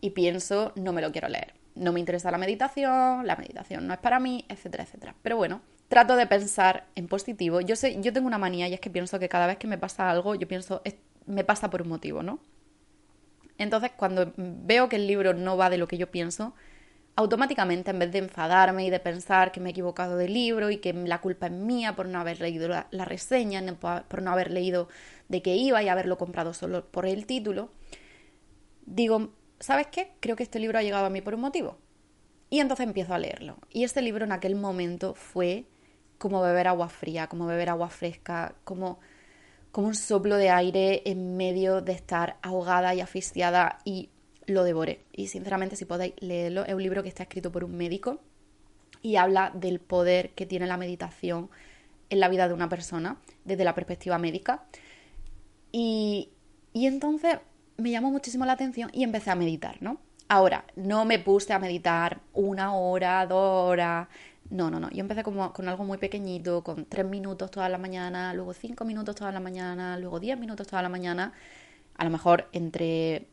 [0.02, 1.54] y pienso, no me lo quiero leer.
[1.76, 5.16] No me interesa la meditación, la meditación no es para mí, etcétera, etcétera.
[5.22, 7.62] Pero bueno, trato de pensar en positivo.
[7.62, 9.78] Yo sé, yo tengo una manía y es que pienso que cada vez que me
[9.78, 10.82] pasa algo, yo pienso,
[11.26, 12.40] me pasa por un motivo, ¿no?
[13.58, 16.54] Entonces, cuando veo que el libro no va de lo que yo pienso,
[17.16, 20.78] automáticamente, en vez de enfadarme y de pensar que me he equivocado de libro y
[20.78, 24.52] que la culpa es mía por no haber leído la, la reseña, por no haber
[24.52, 24.88] leído
[25.28, 27.72] de qué iba y haberlo comprado solo por el título,
[28.86, 30.12] digo, ¿sabes qué?
[30.20, 31.78] Creo que este libro ha llegado a mí por un motivo.
[32.50, 33.58] Y entonces empiezo a leerlo.
[33.72, 35.66] Y este libro en aquel momento fue
[36.18, 39.00] como beber agua fría, como beber agua fresca, como,
[39.72, 44.10] como un soplo de aire en medio de estar ahogada y asfixiada y
[44.46, 45.06] lo devoré.
[45.12, 48.20] Y sinceramente, si podéis leerlo, es un libro que está escrito por un médico
[49.02, 51.50] y habla del poder que tiene la meditación
[52.10, 54.64] en la vida de una persona desde la perspectiva médica.
[55.72, 56.30] Y,
[56.74, 57.38] y entonces
[57.78, 60.00] me llamó muchísimo la atención y empecé a meditar, ¿no?
[60.30, 64.08] Ahora, no me puse a meditar una hora, dos horas,
[64.50, 64.90] no, no, no.
[64.92, 68.86] Yo empecé como con algo muy pequeñito, con tres minutos toda la mañana, luego cinco
[68.86, 71.34] minutos toda la mañana, luego diez minutos toda la mañana.
[71.96, 73.28] A lo mejor entre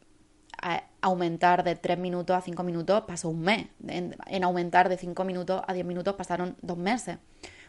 [1.00, 3.66] aumentar de tres minutos a cinco minutos pasó un mes.
[3.87, 7.18] En, aumentar de cinco minutos a diez minutos pasaron dos meses.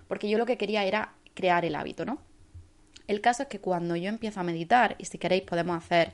[0.07, 2.19] Porque yo lo que quería era crear el hábito, ¿no?
[3.07, 6.13] El caso es que cuando yo empiezo a meditar, y si queréis podemos hacer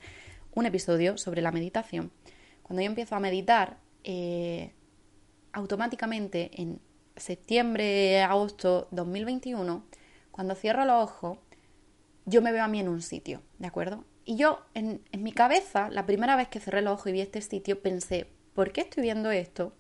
[0.53, 2.11] un episodio sobre la meditación,
[2.63, 4.73] cuando yo empiezo a meditar, eh,
[5.53, 6.81] automáticamente en
[7.21, 9.85] septiembre, agosto 2021,
[10.31, 11.37] cuando cierro los ojos,
[12.25, 14.03] yo me veo a mí en un sitio, ¿de acuerdo?
[14.25, 17.41] Y yo, en, mi cabeza, la primera vez que cerré los ojos y vi este
[17.41, 19.73] sitio, pensé, ¿por qué estoy viendo esto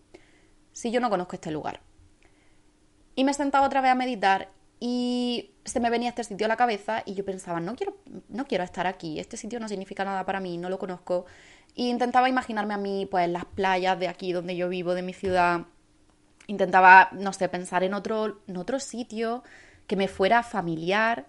[0.71, 1.81] si yo no conozco este lugar?
[3.15, 4.49] Y me sentaba otra vez a meditar
[4.79, 7.97] y se me venía este sitio a la cabeza y yo pensaba, no quiero,
[8.29, 11.25] no quiero estar aquí, este sitio no significa nada para mí, no lo conozco.
[11.75, 15.13] Y intentaba imaginarme a mí, pues, las playas de aquí donde yo vivo, de mi
[15.13, 15.67] ciudad,
[16.47, 19.43] intentaba, no sé, pensar en otro, en otro sitio
[19.87, 21.27] que me fuera familiar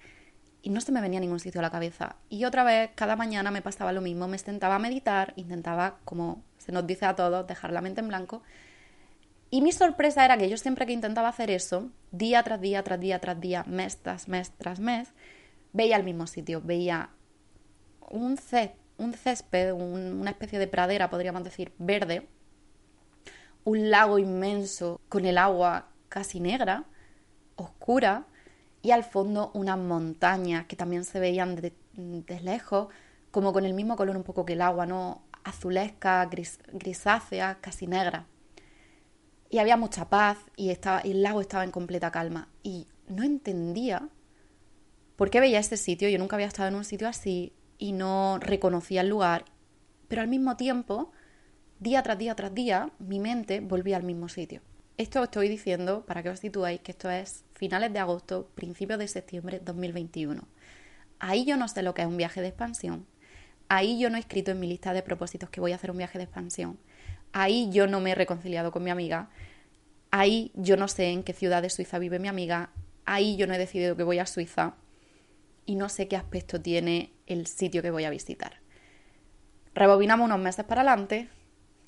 [0.63, 2.17] y no se me venía ningún sitio a la cabeza.
[2.29, 6.45] Y otra vez, cada mañana me pasaba lo mismo, me sentaba a meditar, intentaba, como
[6.59, 8.43] se nos dice a todos, dejar la mente en blanco.
[9.51, 13.01] Y mi sorpresa era que yo siempre que intentaba hacer eso, día tras día, tras
[13.01, 15.13] día, tras día, mes tras mes, tras mes,
[15.73, 17.11] veía el mismo sitio, veía
[18.09, 18.39] un,
[18.99, 22.29] un césped, una especie de pradera, podríamos decir, verde,
[23.65, 26.85] un lago inmenso con el agua casi negra,
[27.57, 28.27] oscura,
[28.83, 31.73] y al fondo unas montañas que también se veían de,
[32.43, 32.89] lejos,
[33.31, 35.23] como con el mismo color un poco que el agua, ¿no?
[35.45, 36.29] Azulesca,
[36.73, 38.27] grisácea, casi negra.
[39.49, 42.49] Y había mucha paz y, estaba, el lago estaba en completa calma.
[42.63, 44.09] Y no entendía
[45.17, 46.09] por qué veía ese sitio.
[46.09, 49.45] Yo nunca había estado en un sitio así y no reconocía el lugar.
[50.09, 51.13] Pero al mismo tiempo
[51.83, 54.61] día tras día tras día, mi mente volvía al mismo sitio.
[54.99, 59.01] Esto os estoy diciendo para que os situéis que esto es finales de agosto, principios
[59.01, 60.47] de septiembre 2021.
[61.19, 63.05] Ahí yo no sé lo que es un viaje de expansión.
[63.69, 65.97] Ahí yo no he escrito en mi lista de propósitos que voy a hacer un
[65.97, 66.79] viaje de expansión.
[67.33, 69.31] Ahí yo no me he reconciliado con mi amiga.
[70.13, 72.71] Ahí yo no sé en qué ciudad de Suiza vive mi amiga.
[73.07, 74.75] Ahí yo no he decidido que voy a Suiza.
[75.67, 78.61] Y no sé qué aspecto tiene el sitio que voy a visitar.
[79.75, 81.29] Rebobinamos unos meses para adelante,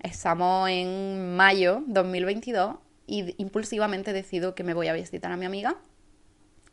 [0.05, 5.79] Estamos en mayo 2022 y impulsivamente decido que me voy a visitar a mi amiga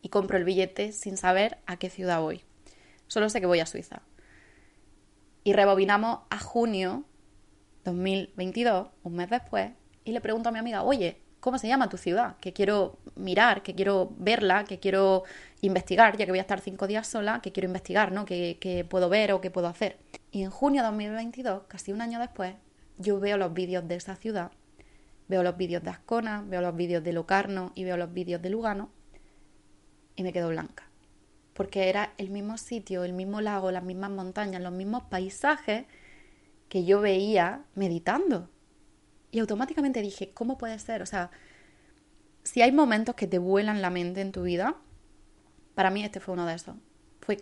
[0.02, 2.44] y compro el billete sin saber a qué ciudad voy.
[3.08, 4.02] Solo sé que voy a Suiza.
[5.46, 7.06] Y rebobinamos a junio
[7.86, 9.72] 2022, un mes después,
[10.04, 12.36] y le pregunto a mi amiga, oye, ¿cómo se llama tu ciudad?
[12.42, 15.24] Que quiero mirar, que quiero verla, que quiero
[15.62, 18.26] investigar, ya que voy a estar cinco días sola, que quiero investigar, ¿no?
[18.26, 20.00] ¿Qué, puedo ver o qué puedo hacer?
[20.32, 22.56] Y en junio de 2022, casi un año después,
[23.02, 24.52] yo veo los vídeos de esa ciudad,
[25.28, 28.50] veo los vídeos de Ascona, veo los vídeos de Locarno y veo los vídeos de
[28.50, 28.90] Lugano
[30.16, 30.88] y me quedo blanca.
[31.54, 35.86] Porque era el mismo sitio, el mismo lago, las mismas montañas, los mismos paisajes
[36.70, 38.50] que yo veía meditando.
[39.32, 41.02] Y automáticamente dije, ¿cómo puede ser?
[41.02, 41.32] O sea,
[42.44, 44.76] si hay momentos que te vuelan la mente en tu vida,
[45.76, 46.76] para mí este fue uno de esos
[47.22, 47.38] fue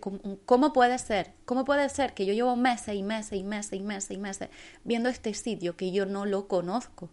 [0.46, 1.32] ¿cómo puede ser?
[1.44, 4.48] ¿Cómo puede ser que yo llevo meses y meses y meses y meses y meses
[4.84, 7.10] viendo este sitio que yo no lo conozco?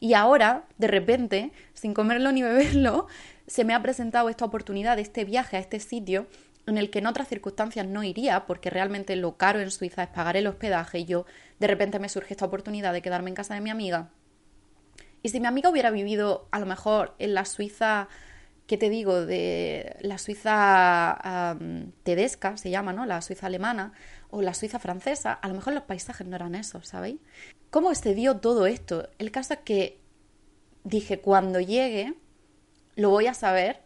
[0.00, 3.06] Y ahora, de repente, sin comerlo ni beberlo,
[3.46, 6.26] se me ha presentado esta oportunidad este viaje a este sitio
[6.66, 10.08] en el que en otras circunstancias no iría, porque realmente lo caro en Suiza es
[10.08, 11.24] pagar el hospedaje y yo
[11.60, 14.10] de repente me surge esta oportunidad de quedarme en casa de mi amiga.
[15.22, 18.08] Y si mi amiga hubiera vivido a lo mejor en la Suiza,
[18.66, 19.24] ¿qué te digo?
[19.24, 21.56] De la Suiza
[22.02, 23.06] tedesca, se llama, ¿no?
[23.06, 23.92] La Suiza alemana
[24.30, 27.20] o la Suiza francesa, a lo mejor los paisajes no eran esos, ¿sabéis?
[27.70, 29.08] ¿Cómo se dio todo esto?
[29.18, 30.00] El caso es que
[30.84, 32.14] dije, cuando llegue,
[32.96, 33.82] lo voy a saber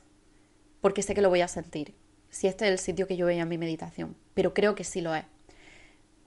[0.80, 1.94] porque sé que lo voy a sentir.
[2.30, 5.00] Si este es el sitio que yo veía en mi meditación, pero creo que sí
[5.00, 5.24] lo es.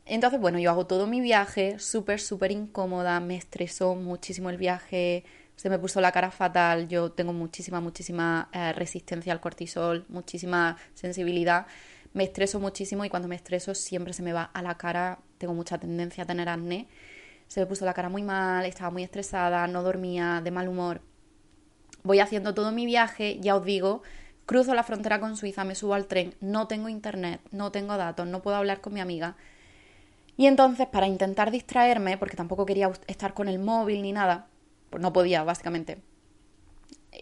[0.05, 5.23] Entonces, bueno, yo hago todo mi viaje, súper, súper incómoda, me estresó muchísimo el viaje,
[5.55, 10.77] se me puso la cara fatal, yo tengo muchísima, muchísima eh, resistencia al cortisol, muchísima
[10.93, 11.67] sensibilidad,
[12.13, 15.53] me estreso muchísimo y cuando me estreso siempre se me va a la cara, tengo
[15.53, 16.87] mucha tendencia a tener acné,
[17.47, 21.01] se me puso la cara muy mal, estaba muy estresada, no dormía, de mal humor,
[22.03, 24.01] voy haciendo todo mi viaje, ya os digo,
[24.45, 28.27] cruzo la frontera con Suiza, me subo al tren, no tengo internet, no tengo datos,
[28.27, 29.35] no puedo hablar con mi amiga.
[30.35, 34.47] Y entonces, para intentar distraerme, porque tampoco quería estar con el móvil ni nada,
[34.99, 36.01] no podía, básicamente,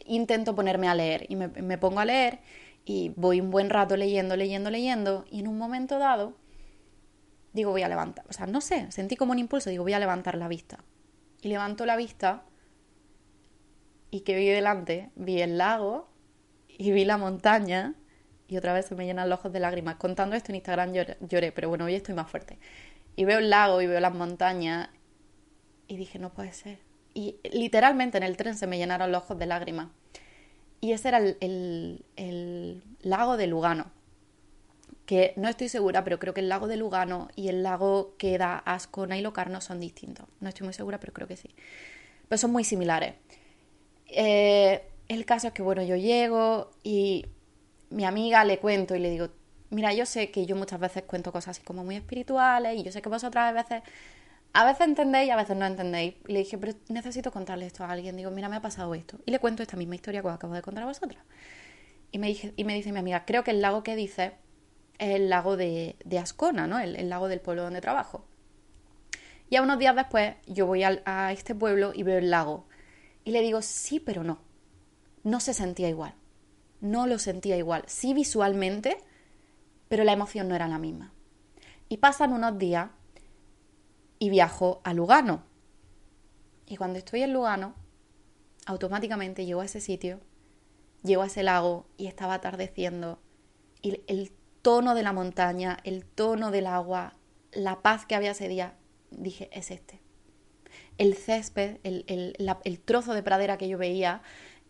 [0.05, 1.25] intento ponerme a leer.
[1.29, 2.39] Y me, pongo a leer
[2.86, 6.36] y voy un buen rato leyendo, leyendo, leyendo, y en un momento dado
[7.53, 9.99] digo, voy a levantar, o sea, no sé, sentí como un impulso, digo, voy a
[9.99, 10.84] levantar la vista.
[11.41, 12.43] Y levanto la vista
[14.10, 16.07] y que vi delante, vi el lago
[16.67, 17.95] y vi la montaña
[18.47, 19.95] y otra vez se me llenan los ojos de lágrimas.
[19.95, 22.60] Contando esto en Instagram lloré, pero bueno, hoy estoy más fuerte.
[23.15, 24.89] Y veo el lago y veo las montañas
[25.88, 26.79] y dije, no puede ser.
[27.13, 29.89] Y literalmente en el tren se me llenaron los ojos de lágrimas.
[30.80, 33.91] Y ese era el, el lago de Lugano,
[35.06, 38.38] que no estoy segura, pero creo que el lago de Lugano y el lago que
[38.38, 40.26] da Ascona y Locarno son distintos.
[40.39, 41.50] No estoy muy segura, pero creo que sí.
[42.28, 43.15] Pero son muy similares.
[44.08, 47.26] Eh, el caso es que, bueno, yo llego y
[47.89, 49.30] mi amiga le cuento y le digo,
[49.69, 52.91] mira, yo sé que yo muchas veces cuento cosas así como muy espirituales y yo
[52.91, 53.84] sé que vosotras a veces,
[54.53, 56.15] a veces entendéis y a veces no entendéis.
[56.27, 58.17] Y le dije, pero necesito contarle esto a alguien.
[58.17, 59.19] Digo, mira, me ha pasado esto.
[59.25, 61.23] Y le cuento esta misma historia que os acabo de contar a vosotras.
[62.11, 64.33] Y me, dije, y me dice mi amiga, creo que el lago que dice
[64.99, 66.79] es el lago de, Ascona, ¿no?
[66.79, 68.25] El, lago del pueblo donde trabajo.
[69.49, 72.67] Y a unos días después yo voy a este pueblo y veo el lago.
[73.23, 74.39] Y le digo, sí, pero no.
[75.23, 76.15] No se sentía igual.
[76.81, 77.83] No lo sentía igual.
[77.87, 78.97] Sí visualmente,
[79.87, 81.13] pero la emoción no era la misma.
[81.89, 82.89] Y pasan unos días
[84.21, 85.43] y viajo a Lugano.
[86.67, 87.73] Y cuando estoy en Lugano,
[88.67, 90.19] automáticamente llego a ese sitio,
[91.01, 93.19] llego a ese lago y estaba atardeciendo.
[93.81, 94.31] Y el
[94.62, 97.15] tono de la montaña, el tono del agua,
[97.51, 98.75] la paz que había ese día,
[99.10, 99.99] dije, es este
[100.99, 104.21] el césped, el, trozo de pradera que yo veía,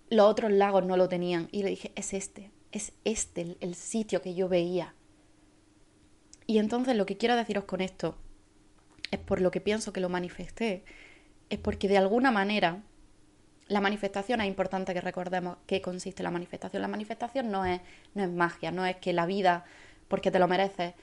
[0.09, 1.49] los otros lagos no lo tenían.
[1.51, 4.95] Y le dije, es este, es este el, sitio que yo veía.
[6.47, 8.15] Y entonces lo que quiero deciros con esto
[9.11, 10.83] es por lo que pienso que lo manifesté,
[11.49, 12.81] es porque de alguna manera
[13.67, 16.81] la manifestación es importante que recordemos qué consiste la manifestación.
[16.81, 17.79] La manifestación no es,
[18.13, 19.63] no es magia, no es que la vida,
[20.07, 20.93] porque te lo mereces,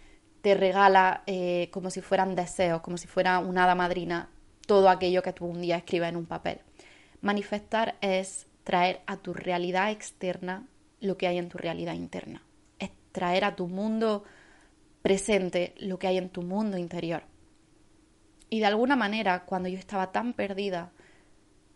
[0.42, 4.29] te regala eh, como si fueran deseos, como si fuera una hada madrina,
[4.66, 6.61] todo aquello que tú un día escribas en un papel.
[7.23, 10.66] Manifestar es traer a tu realidad externa
[11.01, 12.42] lo que hay en tu realidad interna.
[12.79, 14.25] Es traer a tu mundo
[15.01, 17.23] presente lo que hay en tu mundo interior.
[18.50, 20.90] Y de alguna manera, cuando yo estaba tan perdida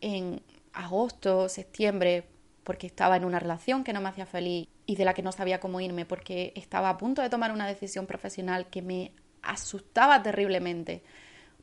[0.01, 2.27] en agosto, septiembre,
[2.65, 5.33] porque estaba en una relación que no me hacía feliz y de la que no
[5.33, 10.23] sabía cómo irme, porque estaba a punto de tomar una decisión profesional que me asustaba
[10.23, 11.03] terriblemente,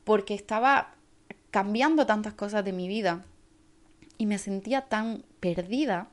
[0.04, 0.94] porque estaba
[1.50, 3.24] cambiando tantas cosas de mi vida
[4.18, 6.08] y me sentía tan perdida.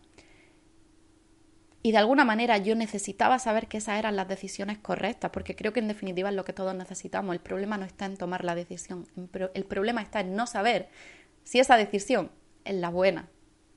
[1.88, 5.72] Y de alguna manera yo necesitaba saber que esas eran las decisiones correctas, porque creo
[5.72, 7.34] que en definitiva es lo que todos necesitamos.
[7.34, 9.08] El problema no está en tomar la decisión,
[9.54, 10.90] el problema está en no saber
[11.46, 12.30] si esa decisión
[12.66, 13.30] es la buena,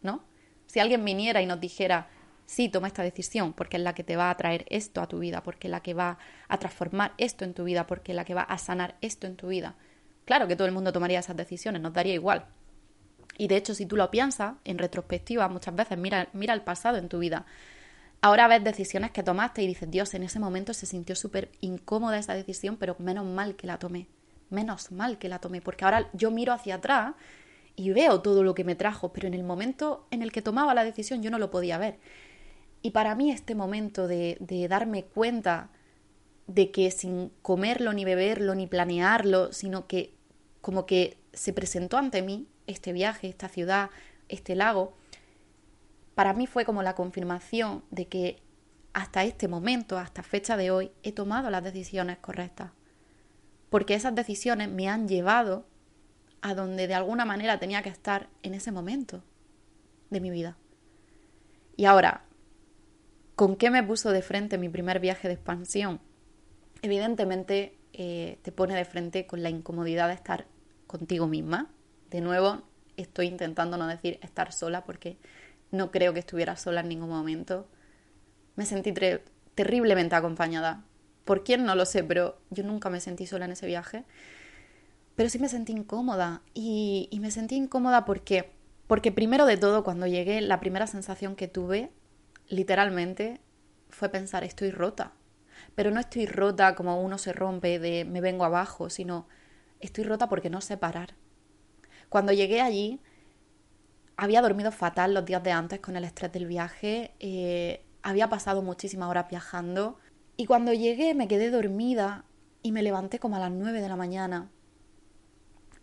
[0.03, 0.25] ¿no?
[0.67, 2.09] Si alguien viniera y nos dijera,
[2.47, 5.21] sí, toma esta decisión, porque es la que te va a traer esto a tu
[5.21, 6.19] vida, porque es la que va
[6.49, 9.37] a transformar esto en tu vida, porque es la que va a sanar esto en
[9.37, 9.77] tu vida.
[10.25, 12.47] Claro que todo el mundo tomaría esas decisiones, nos daría igual.
[13.39, 16.99] Y de hecho, si tú lo piensas, en retrospectiva, muchas veces mira, mira el pasado
[16.99, 17.47] en tu vida.
[18.23, 22.19] Ahora ves decisiones que tomaste y dices, Dios, en ese momento se sintió súper incómoda
[22.19, 24.09] esa decisión, pero menos mal que la tomé.
[24.51, 27.15] Menos mal que la tomé, porque ahora yo miro hacia atrás
[27.77, 30.75] y veo todo lo que me trajo, pero en el momento en el que tomaba
[30.75, 31.99] la decisión yo no lo podía ver.
[32.83, 35.71] Y para mí este momento de, de darme cuenta
[36.47, 40.13] de que sin comerlo, ni beberlo, ni planearlo, sino que
[40.61, 43.91] como que se presentó ante mí este viaje, esta ciudad,
[44.29, 44.95] este lago,
[46.21, 48.43] para mí fue como la confirmación de que
[48.93, 52.73] hasta este momento, hasta fecha de hoy, he tomado las decisiones correctas.
[53.71, 55.65] Porque esas decisiones me han llevado
[56.43, 59.25] a donde de alguna manera tenía que estar en ese momento
[60.11, 60.59] de mi vida.
[61.79, 62.25] Y ahora,
[63.35, 66.03] ¿con qué me puso de frente mi primer viaje de expansión?
[66.83, 70.45] Evidentemente eh, te pone de frente con la incomodidad de estar
[70.87, 71.71] contigo misma.
[72.11, 72.61] De nuevo,
[72.99, 75.17] estoy intentando no decir estar sola porque
[75.71, 77.69] no creo que estuviera sola en ningún momento.
[78.57, 78.93] Me sentí
[79.55, 80.85] terriblemente acompañada.
[81.25, 81.65] ¿Por quién?
[81.65, 84.05] No lo sé, pero yo nunca me sentí sola en ese viaje.
[85.15, 86.43] Pero sí me sentí incómoda.
[86.55, 88.51] Y, me sentí incómoda porque,
[88.87, 91.91] porque primero de todo, cuando llegué, la primera sensación que tuve,
[92.49, 93.41] literalmente,
[93.91, 95.13] fue pensar, estoy rota.
[95.75, 99.29] Pero no estoy rota como uno se rompe de me vengo abajo, sino
[99.79, 101.15] estoy rota porque no sé parar.
[102.09, 103.01] Cuando llegué allí,
[104.21, 108.61] había dormido fatal los días de antes con el estrés del viaje, eh, había pasado
[108.61, 109.99] muchísimas horas viajando
[110.37, 112.27] y cuando llegué me quedé dormida
[112.63, 114.51] y me levanté como a las 9 de la mañana.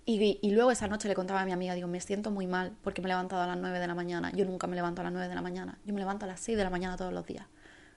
[0.06, 2.78] Y, y, luego esa noche le contaba a mi amiga, digo, me siento muy mal
[2.84, 4.32] porque me he levantado a las 9 de la mañana.
[4.32, 6.40] Yo nunca me levanto a las 9 de la mañana, yo me levanto a las
[6.40, 7.48] 6 de la mañana todos los días,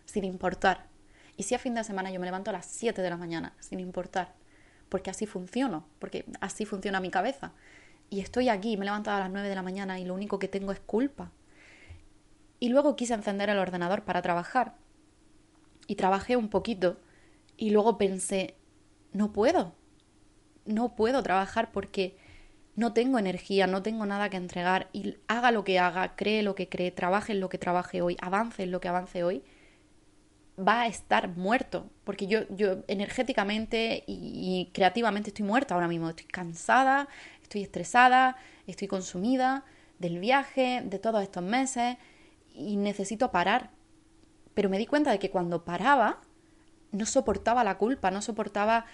[0.07, 0.87] sin importar.
[1.37, 3.53] Y si a fin de semana yo me levanto a las 7 de la mañana,
[3.61, 4.33] sin importar,
[4.89, 7.53] porque así funciono, porque así funciona mi cabeza.
[8.11, 10.39] Y estoy aquí, me he levantado a las 9 de la mañana y lo único
[10.39, 11.31] que tengo es culpa.
[12.59, 14.75] Y luego quise encender el ordenador para trabajar.
[15.87, 16.99] Y trabajé un poquito.
[17.57, 18.57] Y luego pensé,
[19.13, 19.75] no puedo.
[20.67, 22.17] No puedo trabajar porque
[22.75, 24.89] no tengo energía, no tengo nada que entregar.
[24.93, 28.17] Y haga lo que haga, cree lo que cree, trabaje en lo que trabaje hoy,
[28.21, 29.45] avance en lo que avance hoy
[30.61, 36.27] va a estar muerto, porque yo, yo energéticamente y, creativamente estoy muerta ahora mismo, estoy
[36.27, 37.09] cansada,
[37.51, 38.37] estoy estresada,
[38.69, 39.65] estoy consumida
[39.99, 41.97] del viaje, de todos estos meses
[42.55, 43.71] y necesito parar.
[44.55, 46.21] Pero me di cuenta de que cuando paraba
[46.93, 48.87] no soportaba la culpa, no soportaba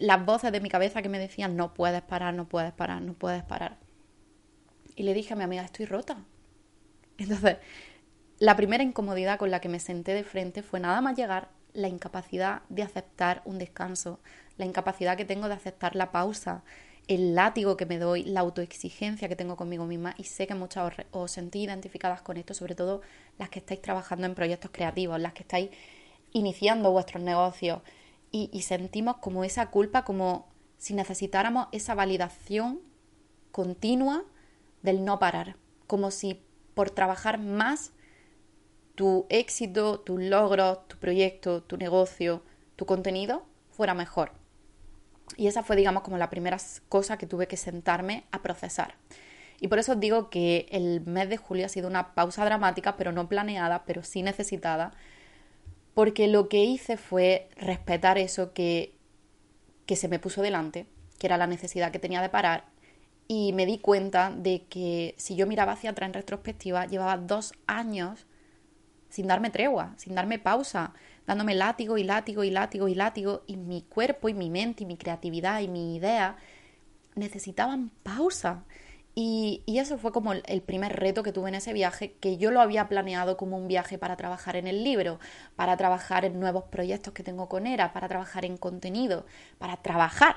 [0.00, 3.12] las voces de mi cabeza que me decían no puedes parar, no puedes parar, no
[3.12, 3.76] puedes parar.
[4.96, 6.16] Y le dije a mi amiga, estoy rota.
[7.18, 7.58] Entonces,
[8.38, 11.88] la primera incomodidad con la que me senté de frente fue nada más llegar la
[11.88, 14.18] incapacidad de aceptar un descanso,
[14.56, 16.64] la incapacidad que tengo de aceptar la pausa,
[17.08, 20.92] el látigo que me doy, la autoexigencia que tengo conmigo misma y sé que muchas
[21.10, 23.00] os, sentís identificadas con esto, sobre todo
[23.38, 25.70] las que estáis trabajando en proyectos creativos, las que estáis
[26.32, 27.80] iniciando vuestros negocios
[28.30, 32.80] y, y sentimos como esa culpa, como si necesitáramos esa validación
[33.52, 34.24] continua
[34.82, 35.56] del no parar,
[35.86, 36.42] como si
[36.74, 37.92] por trabajar más
[38.94, 42.42] tu éxito, tus logros, tu proyecto, tu negocio,
[42.76, 44.32] tu contenido fuera mejor.
[45.36, 46.56] Y esa fue, digamos, como la primera
[46.88, 48.94] cosa que tuve que sentarme a procesar.
[49.60, 53.12] Y por eso digo que el mes de julio ha sido una pausa dramática, pero
[53.12, 54.92] no planeada, pero sí necesitada,
[55.94, 58.94] porque lo que hice fue respetar eso que,
[59.84, 60.86] que se me puso delante,
[61.18, 62.66] que era la necesidad que tenía de parar,
[63.26, 67.52] y me di cuenta de que si yo miraba hacia atrás en retrospectiva, llevaba dos
[67.66, 68.26] años
[69.10, 70.94] sin darme tregua, sin darme pausa,
[71.28, 74.86] dándome látigo y látigo y látigo y látigo, y mi cuerpo y mi mente y
[74.86, 76.38] mi creatividad y mi idea
[77.14, 78.64] necesitaban pausa.
[79.14, 82.50] Y, y, eso fue como el primer reto que tuve en ese viaje, que yo
[82.50, 85.18] lo había planeado como un viaje para trabajar en el libro,
[85.56, 89.26] para trabajar en nuevos proyectos que tengo con ERA, para trabajar en contenido,
[89.58, 90.36] para trabajar.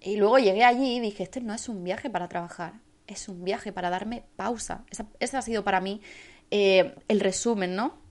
[0.00, 2.74] Y luego llegué allí y dije, este no es un viaje para trabajar,
[3.06, 4.84] es un viaje para darme pausa.
[5.18, 6.02] ese ha sido para mí
[6.50, 8.03] eh, el resumen, ¿no?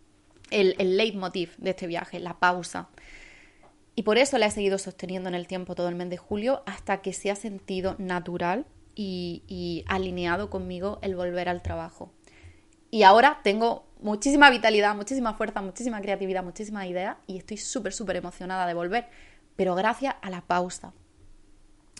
[0.59, 2.89] El, leitmotiv de este viaje, la pausa.
[3.95, 6.63] Y por eso la he seguido sosteniendo en el tiempo todo el mes de julio
[6.65, 12.11] hasta que se ha sentido natural y, y alineado conmigo el volver al trabajo.
[12.89, 18.17] Y ahora tengo muchísima vitalidad, muchísima fuerza, muchísima creatividad, muchísima idea y estoy súper, súper
[18.17, 19.07] emocionada de volver,
[19.55, 20.93] pero gracias a la pausa.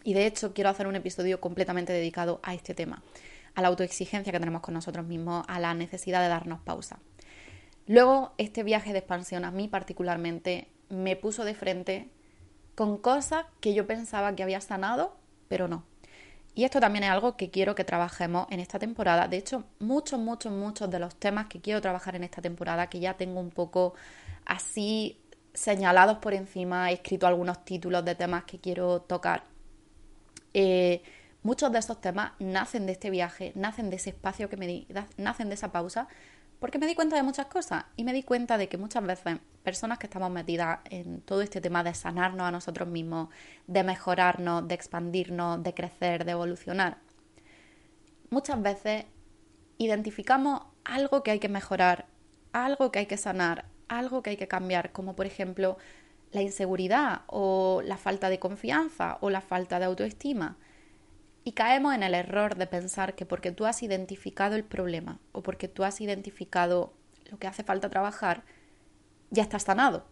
[0.04, 3.02] Y de hecho quiero hacer un episodio completamente dedicado a este tema
[3.56, 7.00] a la autoexigencia que tenemos con nosotros mismos, a la necesidad de darnos pausa.
[7.88, 12.10] Luego, este viaje de expansión a mí particularmente me puso de frente
[12.76, 15.16] con cosas que yo pensaba que había sanado,
[15.48, 15.84] pero no.
[16.56, 19.28] Y esto también es algo que quiero que trabajemos en esta temporada.
[19.28, 23.00] De hecho, muchos, muchos, muchos de los temas que quiero trabajar en esta temporada, que
[23.00, 23.96] ya tengo un poco
[24.46, 25.20] así
[25.54, 29.44] señalados por encima, he escrito algunos títulos de temas que quiero tocar.
[30.54, 31.02] Eh,
[31.44, 34.88] Muchos de esos temas nacen de este viaje, nacen de ese espacio que me di,
[35.18, 36.08] nacen de esa pausa,
[36.64, 39.38] porque me di cuenta de muchas cosas y me di cuenta de que muchas veces
[39.64, 43.28] personas que estamos metidas en todo este tema de sanarnos a nosotros mismos,
[43.68, 47.00] de mejorarnos, de expandirnos, de crecer, de evolucionar,
[48.30, 49.04] muchas veces
[49.78, 52.06] identificamos algo que hay que mejorar,
[52.54, 55.78] algo que hay que sanar, algo que hay que cambiar, como por ejemplo
[56.32, 60.56] la inseguridad o la falta de confianza o la falta de autoestima.
[61.44, 65.44] Y caemos en el error de pensar que porque tú has identificado el problema o
[65.44, 66.94] porque tú has identificado
[67.30, 68.44] lo que hace falta trabajar,
[69.30, 70.06] ya estás sanado.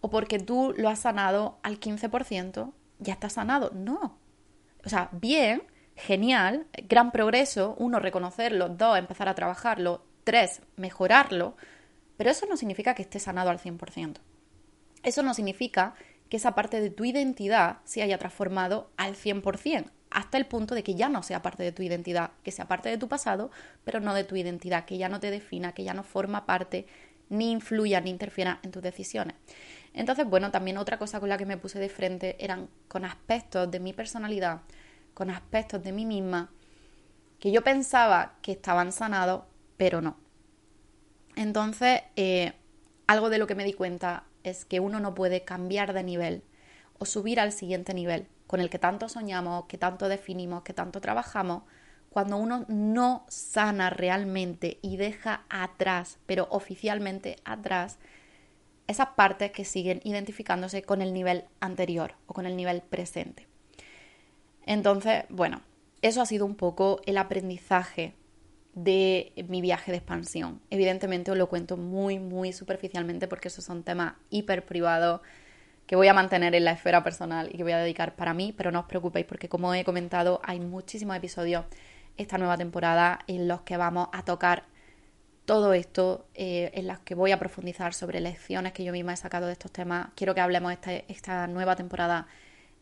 [0.00, 3.70] O porque tú lo has sanado al 15%, ya estás sanado.
[3.74, 4.18] No.
[4.84, 5.62] O sea, bien,
[5.94, 11.56] genial, gran progreso, uno, reconocerlo, dos, empezar a trabajarlo, tres, mejorarlo,
[12.16, 14.16] pero eso no significa que esté sanado al 100%.
[15.02, 15.94] Eso no significa
[16.28, 20.82] que esa parte de tu identidad se haya transformado al 100%, hasta el punto de
[20.82, 23.50] que ya no sea parte de tu identidad, que sea parte de tu pasado,
[23.84, 26.86] pero no de tu identidad, que ya no te defina, que ya no forma parte,
[27.28, 29.36] ni influya, ni interfiera en tus decisiones.
[29.92, 33.70] Entonces, bueno, también otra cosa con la que me puse de frente eran con aspectos
[33.70, 34.62] de mi personalidad,
[35.14, 36.50] con aspectos de mí misma,
[37.38, 39.42] que yo pensaba que estaban sanados,
[39.76, 40.16] pero no.
[41.36, 42.52] Entonces, eh,
[43.06, 46.42] algo de lo que me di cuenta es que uno no puede cambiar de nivel
[46.98, 51.00] o subir al siguiente nivel con el que tanto soñamos, que tanto definimos, que tanto
[51.00, 51.62] trabajamos,
[52.08, 57.98] cuando uno no sana realmente y deja atrás, pero oficialmente atrás,
[58.86, 63.46] esas partes que siguen identificándose con el nivel anterior o con el nivel presente.
[64.64, 65.60] Entonces, bueno,
[66.00, 68.14] eso ha sido un poco el aprendizaje
[68.72, 70.62] de mi viaje de expansión.
[70.70, 75.20] Evidentemente os lo cuento muy, muy superficialmente porque esos son temas hiper privados
[75.88, 78.52] que voy a mantener en la esfera personal y que voy a dedicar para mí,
[78.54, 81.64] pero no os preocupéis porque como he comentado hay muchísimos episodios
[82.18, 84.64] esta nueva temporada en los que vamos a tocar
[85.46, 89.16] todo esto, eh, en los que voy a profundizar sobre lecciones que yo misma he
[89.16, 90.08] sacado de estos temas.
[90.14, 92.26] Quiero que hablemos esta, esta nueva temporada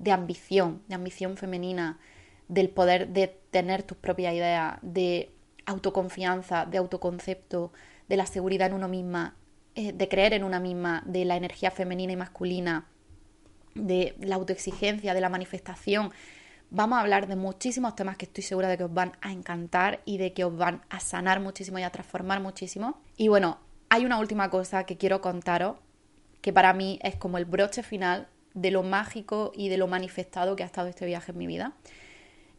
[0.01, 2.01] de ambición, de ambición femenina,
[2.49, 5.31] del poder de tener tus propias ideas, de
[5.65, 7.73] autoconfianza, de autoconcepto,
[8.09, 9.37] de la seguridad en uno misma,
[9.77, 12.89] eh, de creer en una misma, de la energía femenina y masculina,
[13.77, 16.13] de la autoexigencia, de la manifestación.
[16.71, 20.01] Vamos a hablar de muchísimos temas que estoy segura de que os van a encantar
[20.05, 23.01] y de que os van a sanar muchísimo y a transformar muchísimo.
[23.17, 23.59] Y bueno,
[23.89, 25.77] hay una última cosa que quiero contaros,
[26.41, 30.57] que para mí es como el broche final de lo mágico y de lo manifestado
[30.57, 31.75] que ha estado este viaje en mi vida.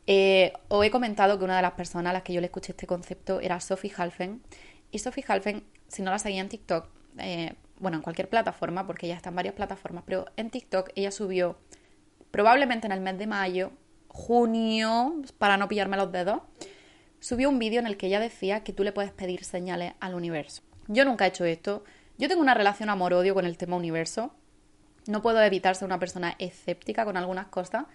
[0.06, 2.72] Eh, os he comentado que una de las personas a las que yo le escuché
[2.72, 4.42] este concepto era Sophie Halfen.
[4.92, 6.88] Y Sophie Halfen, si no la seguía en TikTok,
[7.18, 11.12] eh, bueno, en cualquier plataforma, porque ella está en varias plataformas, pero en TikTok ella
[11.12, 11.58] subió,
[12.32, 13.72] probablemente en el mes de mayo,
[14.08, 16.42] junio, para no pillarme los dedos,
[17.20, 20.16] subió un vídeo en el que ella decía que tú le puedes pedir señales al
[20.16, 20.62] universo.
[20.88, 21.84] Yo nunca he hecho esto.
[22.18, 24.34] Yo tengo una relación amor-odio con el tema universo.
[25.08, 27.86] No puedo evitar ser una persona escéptica con algunas cosas,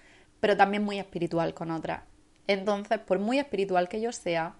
[0.40, 2.02] pero también muy espiritual con otras.
[2.46, 4.54] Entonces, por muy espiritual que yo sea,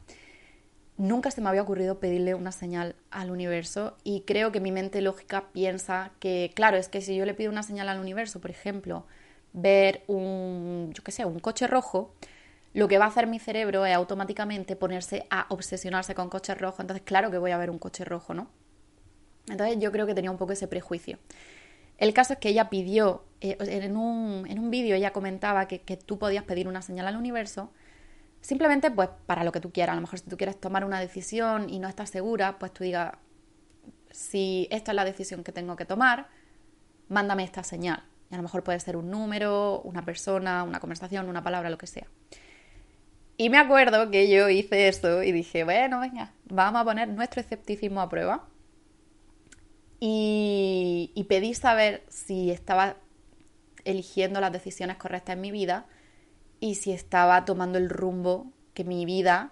[0.97, 5.01] nunca se me había ocurrido pedirle una señal al universo y creo que mi mente
[5.01, 8.51] lógica piensa que, claro, es que si yo le pido una señal al universo, por
[8.51, 9.07] ejemplo,
[9.53, 12.15] ver un, yo qué sé, un coche rojo,
[12.75, 16.81] lo que va a hacer mi cerebro es automáticamente ponerse a obsesionarse con coches rojos,
[16.81, 18.49] entonces claro que voy a ver un coche rojo, ¿no?
[19.49, 21.19] Entonces yo creo que tenía un poco ese prejuicio.
[21.99, 25.81] El caso es que ella pidió, eh, en un, en un vídeo ella comentaba que,
[25.81, 27.71] que tú podías pedir una señal al universo
[28.43, 29.93] Simplemente, pues, para lo que tú quieras.
[29.93, 32.83] A lo mejor si tú quieres tomar una decisión y no estás segura, pues tú
[32.83, 33.13] digas,
[34.11, 36.27] si esta es la decisión que tengo que tomar,
[37.09, 38.03] mándame esta señal.
[38.31, 41.79] Y a lo mejor puede ser un número, una persona, una conversación, una palabra, lo
[41.79, 42.09] que sea.
[43.37, 47.41] Y me acuerdo que yo hice eso y dije, bueno, venga, vamos a poner nuestro
[47.41, 48.49] escepticismo a prueba.
[50.01, 52.97] Y, y pedí saber si estaba
[53.85, 55.87] eligiendo las decisiones correctas en mi vida
[56.63, 59.51] y si estaba tomando el rumbo que mi vida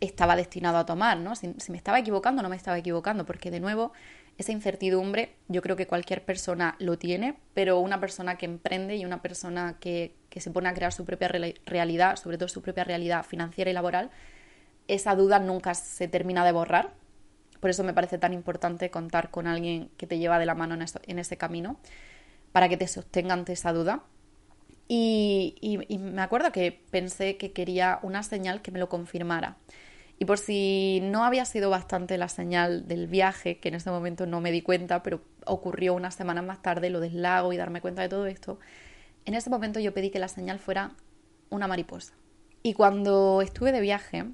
[0.00, 1.36] estaba destinado a tomar, ¿no?
[1.36, 3.92] Si, me estaba equivocando o no me estaba equivocando, porque de nuevo,
[4.38, 9.04] esa incertidumbre yo creo que cualquier persona lo tiene, pero una persona que emprende y
[9.04, 11.28] una persona que, que se pone a crear su propia
[11.66, 14.10] realidad, sobre todo su propia realidad financiera y laboral,
[14.88, 16.94] esa duda nunca se termina de borrar.
[17.60, 20.74] Por eso me parece tan importante contar con alguien que te lleva de la mano
[20.74, 21.76] en, en ese camino,
[22.52, 24.02] para que te sostenga ante esa duda
[24.92, 29.56] y, me acuerdo que pensé que quería una señal que me lo confirmara.
[30.18, 34.26] Y por si no había sido bastante la señal del viaje, que en ese momento
[34.26, 37.80] no me di cuenta, pero ocurrió unas semanas más tarde, lo del lago y darme
[37.80, 38.58] cuenta de todo esto,
[39.26, 40.96] en ese momento yo pedí que la señal fuera
[41.50, 42.14] una mariposa.
[42.64, 44.24] Y cuando estuve de viaje,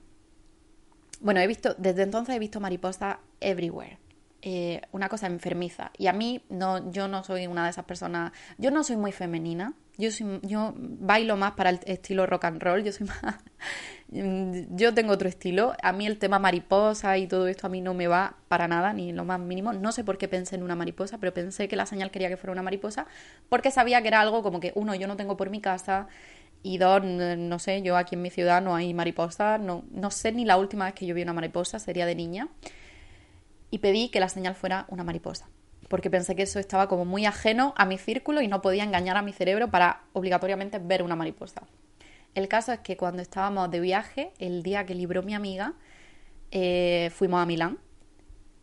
[1.20, 3.98] bueno, he visto, desde entonces he visto mariposas everywhere.
[4.40, 5.90] Eh, una cosa enfermiza.
[5.98, 9.12] Y a mí, no, yo no soy una de esas personas, yo no soy muy
[9.12, 13.36] femenina, Yo, soy, yo bailo más para el estilo rock and roll, yo soy más...
[14.08, 15.74] yo tengo otro estilo.
[15.82, 18.92] A mí el tema mariposa y todo esto a mí no me va para nada,
[18.92, 19.72] ni lo más mínimo.
[19.72, 22.36] No sé por qué pensé en una mariposa, pero pensé que la señal quería que
[22.36, 23.06] fuera una mariposa,
[23.48, 26.08] porque sabía que era algo como que, uno, yo no tengo por mi casa,
[26.62, 30.32] y dos, no sé, yo aquí en mi ciudad no hay mariposas, no, no sé
[30.32, 32.48] ni la última vez que yo vi una mariposa, sería de niña.
[33.70, 35.48] Y pedí que la señal fuera una mariposa
[35.88, 39.16] porque pensé que eso estaba como muy ajeno a mi círculo y no podía engañar
[39.16, 41.62] a mi cerebro para obligatoriamente ver una mariposa.
[42.34, 45.74] El caso es que cuando estábamos de viaje, el día que libró mi amiga,
[46.50, 47.78] eh, fuimos a Milán.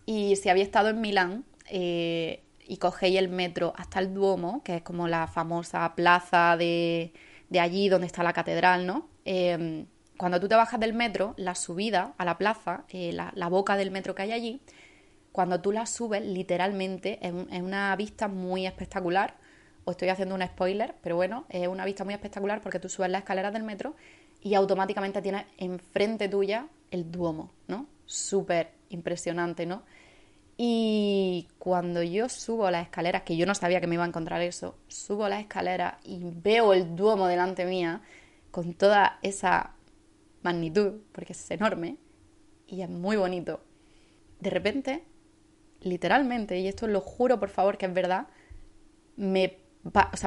[0.06, 4.78] Y si había estado en Milán eh, y cogéis el metro hasta el Duomo, que
[4.78, 7.14] es como la famosa plaza de,
[7.60, 9.08] allí donde está la catedral, ¿no?
[9.26, 9.86] Eh,
[10.18, 14.14] cuando tú te bajas del metro, la subida a la plaza, la boca del metro
[14.14, 14.62] que hay allí,
[15.34, 19.36] cuando tú la subes, literalmente, es, una vista muy espectacular.
[19.84, 23.10] Os estoy haciendo un spoiler, pero bueno, es una vista muy espectacular porque tú subes
[23.10, 23.96] las escaleras del metro
[24.44, 27.88] y automáticamente tienes enfrente tuya el Duomo, ¿no?
[28.06, 29.82] Súper impresionante, ¿no?
[30.56, 34.40] Y cuando yo subo las escaleras, que yo no sabía que me iba a encontrar
[34.44, 38.02] eso, subo las escaleras y veo el Duomo delante mía
[38.52, 39.74] con toda esa
[40.44, 41.98] magnitud, porque es enorme
[42.68, 43.62] y es muy bonito.
[44.40, 45.04] De repente
[45.84, 48.28] literalmente, y esto lo juro por favor que es verdad,
[49.16, 49.60] me,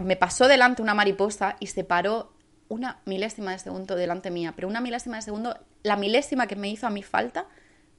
[0.03, 2.33] me pasó delante una mariposa y se paró
[2.69, 6.69] una milésima de segundo delante mía, pero una milésima de segundo, la milésima que me
[6.69, 7.47] hizo a mí falta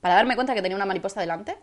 [0.02, 1.58] para darme cuenta que tenía una mariposa delante,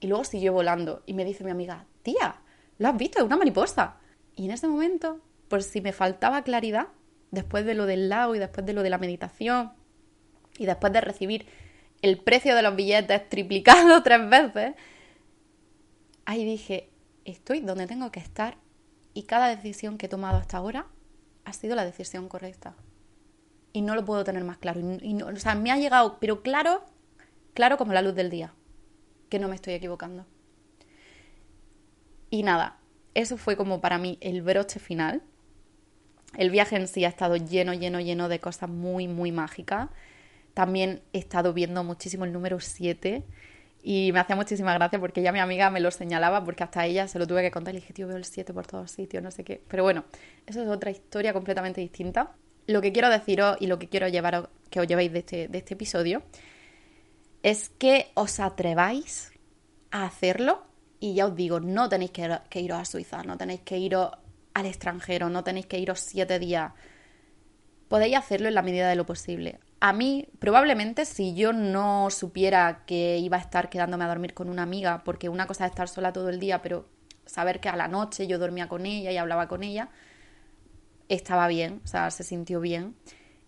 [0.00, 2.42] y luego siguió volando y me dice mi amiga, tía,
[2.78, 3.18] ¿lo has visto?
[3.18, 3.96] Es una mariposa.
[4.36, 6.88] Y en ese momento, por si me faltaba claridad,
[7.30, 9.72] después de lo del lago y después de lo de la meditación,
[10.58, 11.46] y después de recibir
[12.02, 14.74] el precio de los billetes triplicado tres veces,
[16.26, 16.90] ahí dije,
[17.24, 18.58] estoy donde tengo que estar
[19.12, 20.86] y cada decisión que he tomado hasta ahora
[21.44, 22.74] ha sido la decisión correcta.
[23.72, 24.80] Y no lo puedo tener más claro.
[25.02, 26.84] Y o sea, me ha llegado, pero claro,
[27.54, 28.54] claro como la luz del día,
[29.28, 30.26] que no me estoy equivocando.
[32.30, 32.78] Y nada,
[33.14, 35.22] eso fue como para mí el broche final.
[36.36, 39.88] El viaje en sí ha estado lleno, lleno, lleno de cosas muy, muy mágicas.
[40.52, 43.24] También he estado viendo muchísimo el número 7
[43.86, 47.06] y me hacía muchísima gracia porque ya mi amiga me lo señalaba porque hasta ella
[47.06, 49.22] se lo tuve que contar y le dije, tío, veo el 7 por todos sitios,
[49.22, 49.62] no sé qué.
[49.68, 50.04] Pero bueno,
[50.46, 52.32] eso es otra historia completamente distinta.
[52.66, 55.58] Lo que quiero deciros y lo que quiero llevaros, que os llevéis de este, de
[55.58, 56.22] este episodio
[57.42, 59.32] es que os atreváis
[59.90, 60.64] a hacerlo
[60.98, 64.12] y ya os digo, no tenéis que, que iros a Suiza, no tenéis que iros
[64.54, 66.72] al extranjero, no tenéis que iros siete días.
[67.88, 72.84] Podéis hacerlo en la medida de lo posible a mí, probablemente si yo no supiera
[72.86, 75.90] que iba a estar quedándome a dormir con una amiga, porque una cosa es estar
[75.90, 76.88] sola todo el día, pero
[77.26, 79.90] saber que a la noche yo dormía con ella y hablaba con ella,
[81.10, 82.96] estaba bien, o sea, se sintió bien.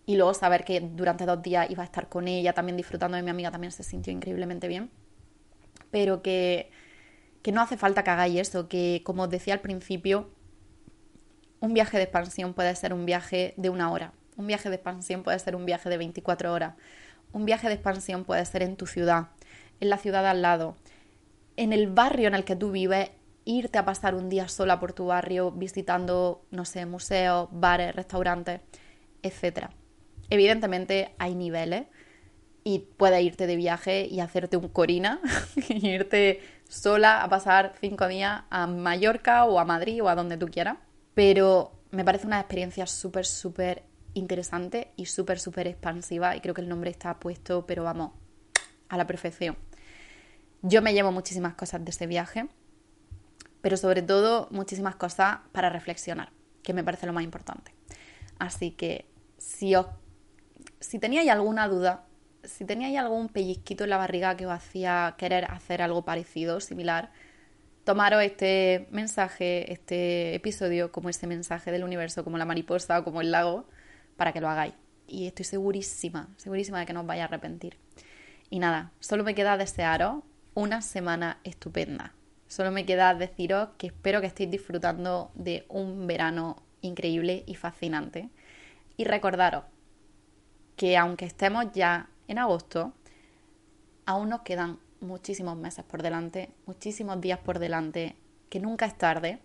[0.05, 3.23] Y luego saber que durante dos días iba a estar con ella, también disfrutando de
[3.23, 4.91] mi amiga, también se sintió increíblemente bien.
[5.89, 6.69] Pero que,
[7.41, 10.29] que no hace falta que hagáis eso, que como os decía al principio,
[11.61, 15.23] un viaje de expansión puede ser un viaje de una hora, un viaje de expansión
[15.23, 16.75] puede ser un viaje de 24 horas.
[17.33, 19.29] Un viaje de expansión puede ser en tu ciudad,
[19.81, 20.77] en la ciudad al lado,
[21.57, 23.09] en el barrio en el que tú vives,
[23.43, 28.61] irte a pasar un día sola por tu barrio visitando, no sé, museos, bares, restaurantes,
[29.23, 29.69] etc.
[30.29, 31.87] Evidentemente hay niveles
[32.63, 35.21] y puedes irte de viaje y hacerte un corina
[35.69, 40.37] y irte sola a pasar cinco días a Mallorca o a Madrid o a donde
[40.37, 40.77] tú quieras.
[41.13, 43.83] Pero me parece una experiencia súper, súper
[44.17, 48.11] interesante y súper, súper expansiva y creo que el nombre está puesto, pero vamos,
[48.89, 49.57] a la perfección.
[50.61, 52.47] Yo me llevo muchísimas cosas de ese viaje,
[53.61, 56.31] pero sobre todo muchísimas cosas para reflexionar,
[56.63, 57.73] que me parece lo más importante.
[58.39, 59.05] Así que
[59.37, 59.87] si os
[60.79, 62.05] si teníais alguna duda,
[62.43, 67.11] si teníais algún pellizquito en la barriga que os hacía querer hacer algo parecido, similar,
[67.83, 73.21] tomaros este mensaje, este episodio como ese mensaje del universo, como la mariposa o como
[73.21, 73.65] el lago,
[74.17, 74.73] para que lo hagáis.
[75.07, 77.77] Y estoy segurísima, segurísima de que no os vais a arrepentir.
[78.49, 82.13] Y nada, solo me queda desearos una semana estupenda.
[82.47, 88.29] Solo me queda deciros que espero que estéis disfrutando de un verano increíble y fascinante.
[88.95, 89.63] Y recordaros
[90.75, 92.93] que aunque estemos ya en agosto,
[94.05, 98.15] aún nos quedan muchísimos meses por delante, muchísimos días por delante,
[98.49, 99.39] que nunca es tarde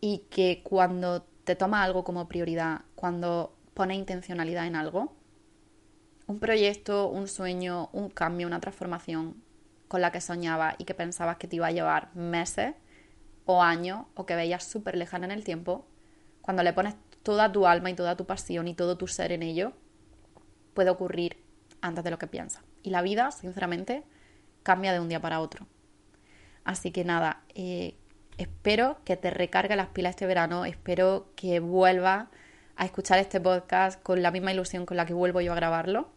[0.00, 5.12] y que cuando te tomas algo como prioridad, cuando poner intencionalidad en algo,
[6.26, 9.42] un proyecto, un sueño, un cambio, una transformación
[9.88, 12.74] con la que soñabas y que pensabas que te iba a llevar meses
[13.44, 15.86] o años o que veías súper lejana en el tiempo,
[16.40, 19.42] cuando le pones toda tu alma y toda tu pasión y todo tu ser en
[19.42, 19.72] ello,
[20.72, 21.36] puede ocurrir
[21.80, 22.62] antes de lo que piensas.
[22.82, 24.04] Y la vida, sinceramente,
[24.62, 25.66] cambia de un día para otro.
[26.64, 27.96] Así que nada, eh,
[28.38, 32.30] espero que te recargue las pilas este verano, espero que vuelva
[32.76, 36.08] a escuchar este podcast con la misma ilusión con la que vuelvo yo a grabarlo.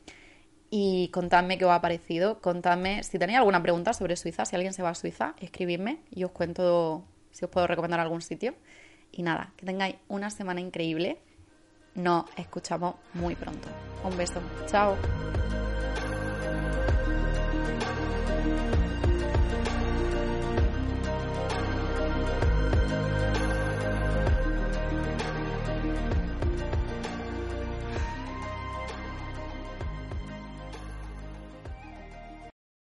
[0.70, 4.74] Y contadme qué os ha parecido, contadme si tenéis alguna pregunta sobre Suiza, si alguien
[4.74, 8.54] se va a Suiza, escribidme y os cuento si os puedo recomendar algún sitio.
[9.12, 11.20] Y nada, que tengáis una semana increíble.
[11.96, 13.70] Nos escuchamos muy pronto.
[14.04, 14.42] Un beso.
[14.68, 14.98] Chao.